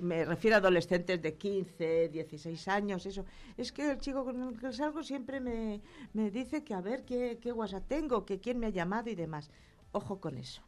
[0.00, 3.24] me refiero a adolescentes de 15, 16 años, eso.
[3.56, 5.80] Es que el chico con el que salgo siempre me,
[6.12, 9.14] me dice que a ver qué, qué WhatsApp tengo, que quién me ha llamado y
[9.14, 9.50] demás.
[9.94, 10.60] Ojo con eso.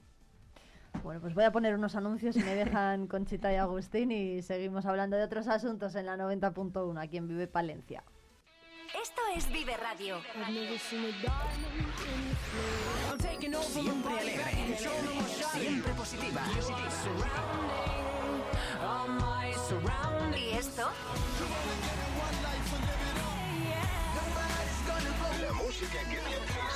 [1.02, 4.86] Bueno, pues voy a poner unos anuncios y me dejan Conchita y Agustín y seguimos
[4.86, 8.04] hablando de otros asuntos en la 90.1 aquí en Vive Palencia.
[9.02, 10.18] Esto es Vive Radio.
[13.60, 14.78] Siempre alegre,
[15.52, 16.42] siempre positiva.
[20.36, 20.88] ¿Y esto?
[25.42, 26.75] La música que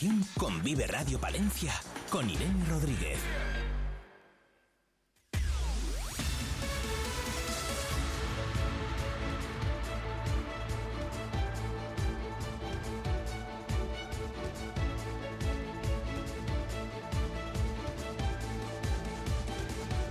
[0.00, 1.72] La información con Vive Radio Palencia,
[2.10, 3.18] con Irene Rodríguez.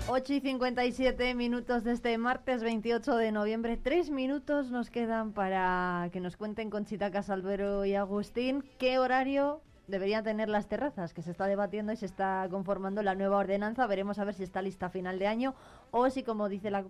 [0.09, 3.77] Ocho y 57 minutos de este martes 28 de noviembre.
[3.77, 10.23] Tres minutos nos quedan para que nos cuenten Conchita Casalvero y Agustín qué horario deberían
[10.23, 13.88] tener las terrazas, que se está debatiendo y se está conformando la nueva ordenanza.
[13.88, 15.55] Veremos a ver si está lista a final de año
[15.91, 16.85] o si, como dice la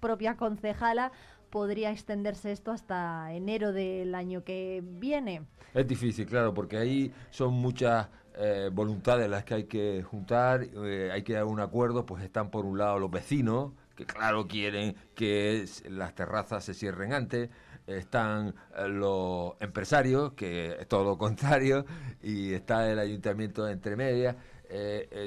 [0.00, 1.12] propia concejala,
[1.50, 5.42] podría extenderse esto hasta enero del año que viene.
[5.74, 11.10] Es difícil, claro, porque ahí son muchas eh, voluntades las que hay que juntar, eh,
[11.12, 14.96] hay que dar un acuerdo, pues están por un lado los vecinos, que claro quieren
[15.14, 17.50] que las terrazas se cierren antes,
[17.86, 21.84] están eh, los empresarios, que es todo lo contrario,
[22.22, 24.36] y está el ayuntamiento entre medias.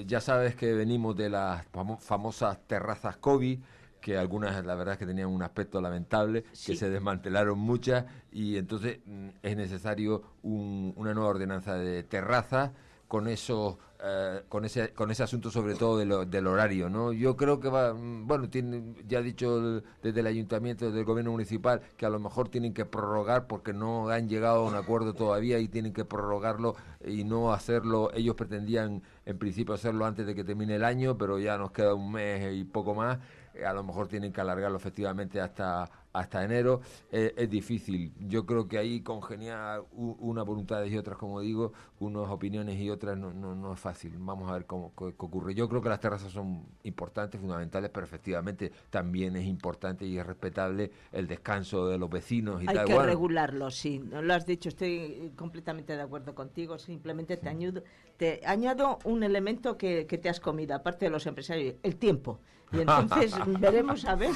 [0.08, 1.66] ya sabes que venimos de las
[1.99, 3.60] famosas terrazas COVID,
[4.06, 8.56] que algunas la verdad es que tenían un aspecto lamentable, que se desmantelaron muchas y
[8.58, 12.70] entonces mm, es necesario una nueva ordenanza de terrazas
[13.08, 17.60] con eso eh, con ese con ese asunto sobre todo del horario no yo creo
[17.60, 21.82] que va mm, bueno tiene ya ha dicho desde el ayuntamiento desde el gobierno municipal
[21.98, 25.60] que a lo mejor tienen que prorrogar porque no han llegado a un acuerdo todavía
[25.60, 26.76] y tienen que prorrogarlo
[27.06, 28.12] y no hacerlo.
[28.14, 31.93] Ellos pretendían en principio hacerlo antes de que termine el año pero ya nos queda
[31.93, 33.20] un mes y poco más.
[33.66, 35.89] A lo mejor tienen que alargarlo efectivamente hasta
[36.20, 38.13] hasta enero eh, es difícil.
[38.20, 43.18] Yo creo que ahí congeniar una voluntades y otras, como digo, unas opiniones y otras
[43.18, 44.13] no, no, no es fácil.
[44.18, 45.53] Vamos a ver cómo qué- qué ocurre.
[45.55, 50.26] Yo creo que las terrazas son importantes, fundamentales, pero efectivamente también es importante y es
[50.26, 52.86] respetable el descanso de los vecinos y Hay tal.
[52.88, 53.99] que Bueno, regularlo, sí.
[53.99, 56.78] No Lo has dicho, estoy completamente de acuerdo contigo.
[56.80, 57.84] Simplemente te, añado,
[58.18, 62.39] te añado un elemento que, que te has comido, aparte de los empresarios, el tiempo.
[62.72, 64.32] Y entonces veremos a ver.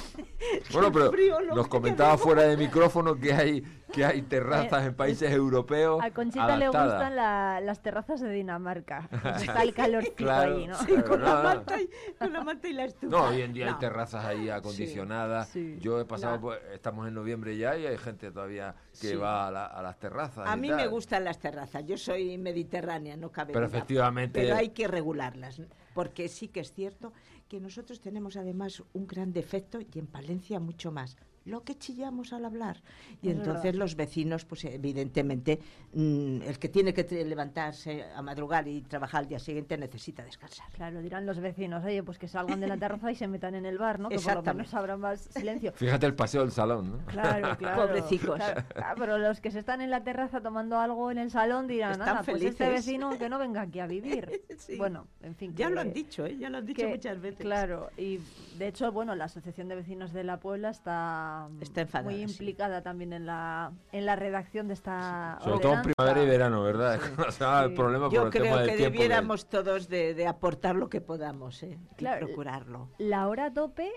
[0.71, 4.93] Bueno, si pero frío te comentaba fuera de micrófono que hay que hay terrazas en
[4.93, 9.09] países europeos A Conchita le gustan la- las terrazas de Dinamarca.
[9.41, 10.78] Está el calorcito Claro, ahí, ¿no?
[10.78, 11.43] Sí, claro, con la no.
[11.43, 11.89] manta y,
[12.20, 13.17] con la manta y la estufa.
[13.17, 15.51] No, hoy en día hay terrazas ahí acondicionadas.
[15.80, 16.41] Yo he pasado, No.
[16.41, 19.15] por- estamos en noviembre ya y hay gente todavía que Sí.
[19.15, 20.47] va a, la- a las terrazas.
[20.47, 20.78] A y mí tal.
[20.78, 21.84] me gustan las terrazas.
[21.86, 23.78] Yo soy mediterránea, no cabe Pero duda.
[23.78, 25.61] efectivamente- Pero hay que regularlas,
[25.95, 27.11] porque sí que es cierto
[27.47, 31.17] que nosotros tenemos además un gran defecto y en Palencia mucho más.
[31.45, 32.81] Lo que chillamos al hablar.
[33.21, 33.79] Y Es entonces verdad.
[33.79, 35.59] los vecinos, pues evidentemente,
[35.93, 40.67] mm, el que tiene que levantarse a madrugar y trabajar al día siguiente necesita descansar.
[40.73, 43.65] Claro, dirán los vecinos, oye, pues que salgan de la terraza y se metan en
[43.65, 44.09] el bar, ¿no?
[44.09, 45.71] Que por lo menos habrá más silencio.
[45.73, 46.97] Fíjate el paseo del salón, ¿no?
[47.05, 47.81] Claro, claro.
[47.87, 48.35] Pobrecicos.
[48.35, 51.67] Claro, claro, pero los que se están en la terraza tomando algo en el salón
[51.67, 52.85] dirán, Están "Anda, pues este felices".
[52.85, 54.29] vecino que no venga aquí a vivir.
[54.59, 54.75] Sí.
[54.77, 55.55] Bueno, en fin.
[55.55, 56.35] Ya que- lo han dicho, ¿eh?
[56.37, 57.39] Ya lo han dicho que- muchas veces.
[57.39, 58.19] Claro, y
[58.57, 61.28] de hecho, bueno, la Asociación de Vecinos de la Puebla está,
[61.61, 62.32] Está enfadada, muy sí.
[62.32, 65.93] implicada también en la, en la redacción de esta Sobre todo en ordenanza.
[65.95, 66.99] primavera y verano, ¿verdad?
[67.65, 71.63] El problema por Yo el creo que debiéramos todos de, de aportar lo que podamos,
[71.63, 71.77] ¿eh?
[71.97, 72.89] Y procurarlo.
[72.97, 73.91] La hora tope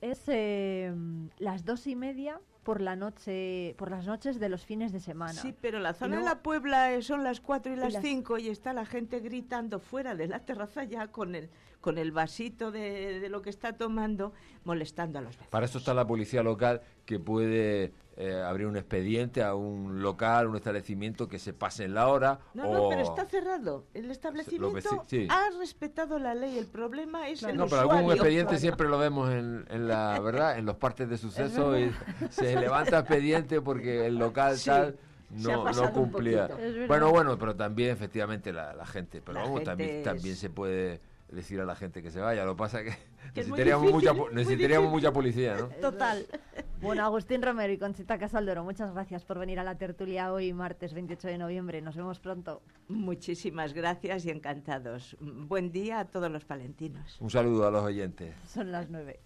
[0.00, 0.92] es eh,
[1.38, 5.32] las dos y media por la noche, por las noches de los fines de semana.
[5.32, 8.02] Sí, pero la zona de luego- la Puebla eh, son las 4 y las las-
[8.02, 11.48] 5 y está la gente gritando fuera de la terraza ya con el,
[11.80, 15.48] con el vasito de, de lo que está tomando, molestando a los vecinos.
[15.48, 20.48] Para eso está la policía local que puede eh, abrir un expediente a un local,
[20.48, 22.40] un establecimiento que se pase en la hora.
[22.52, 22.74] No, o...
[22.74, 23.84] no, pero está cerrado.
[23.94, 25.28] El establecimiento sí.
[25.30, 26.58] ha respetado la ley.
[26.58, 27.98] El problema es el No, pero usuario.
[27.98, 31.92] algún expediente siempre lo vemos en, en la verdad, en los partes de suceso y
[32.30, 34.98] se levanta expediente porque el local Sí, tal
[35.30, 36.48] no, no cumplía.
[36.88, 40.34] Bueno, bueno, pero también efectivamente la, la gente, pero La vamos, gente también, es- también
[40.36, 41.00] se puede
[41.30, 42.44] decir a la gente que se vaya.
[42.44, 43.02] Lo que pasa es que,
[43.32, 45.68] Que necesitaríamos, difícil, mucha, necesitaríamos mucha policía, ¿no?
[45.80, 46.26] Total.
[46.80, 50.94] Bueno, Agustín Romero y Conchita Casaldoro, muchas gracias por venir a la tertulia hoy, martes
[50.94, 51.82] 28 de noviembre.
[51.82, 52.62] Nos vemos pronto.
[52.86, 55.16] Muchísimas gracias y encantados.
[55.18, 57.16] Buen día a todos los palentinos.
[57.18, 58.32] Un saludo a los oyentes.
[58.46, 59.18] Son las nueve.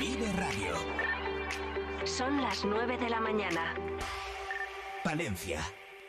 [0.00, 0.74] Vive Radio.
[2.04, 3.74] Son las 9 de la mañana.
[5.02, 5.60] Palencia.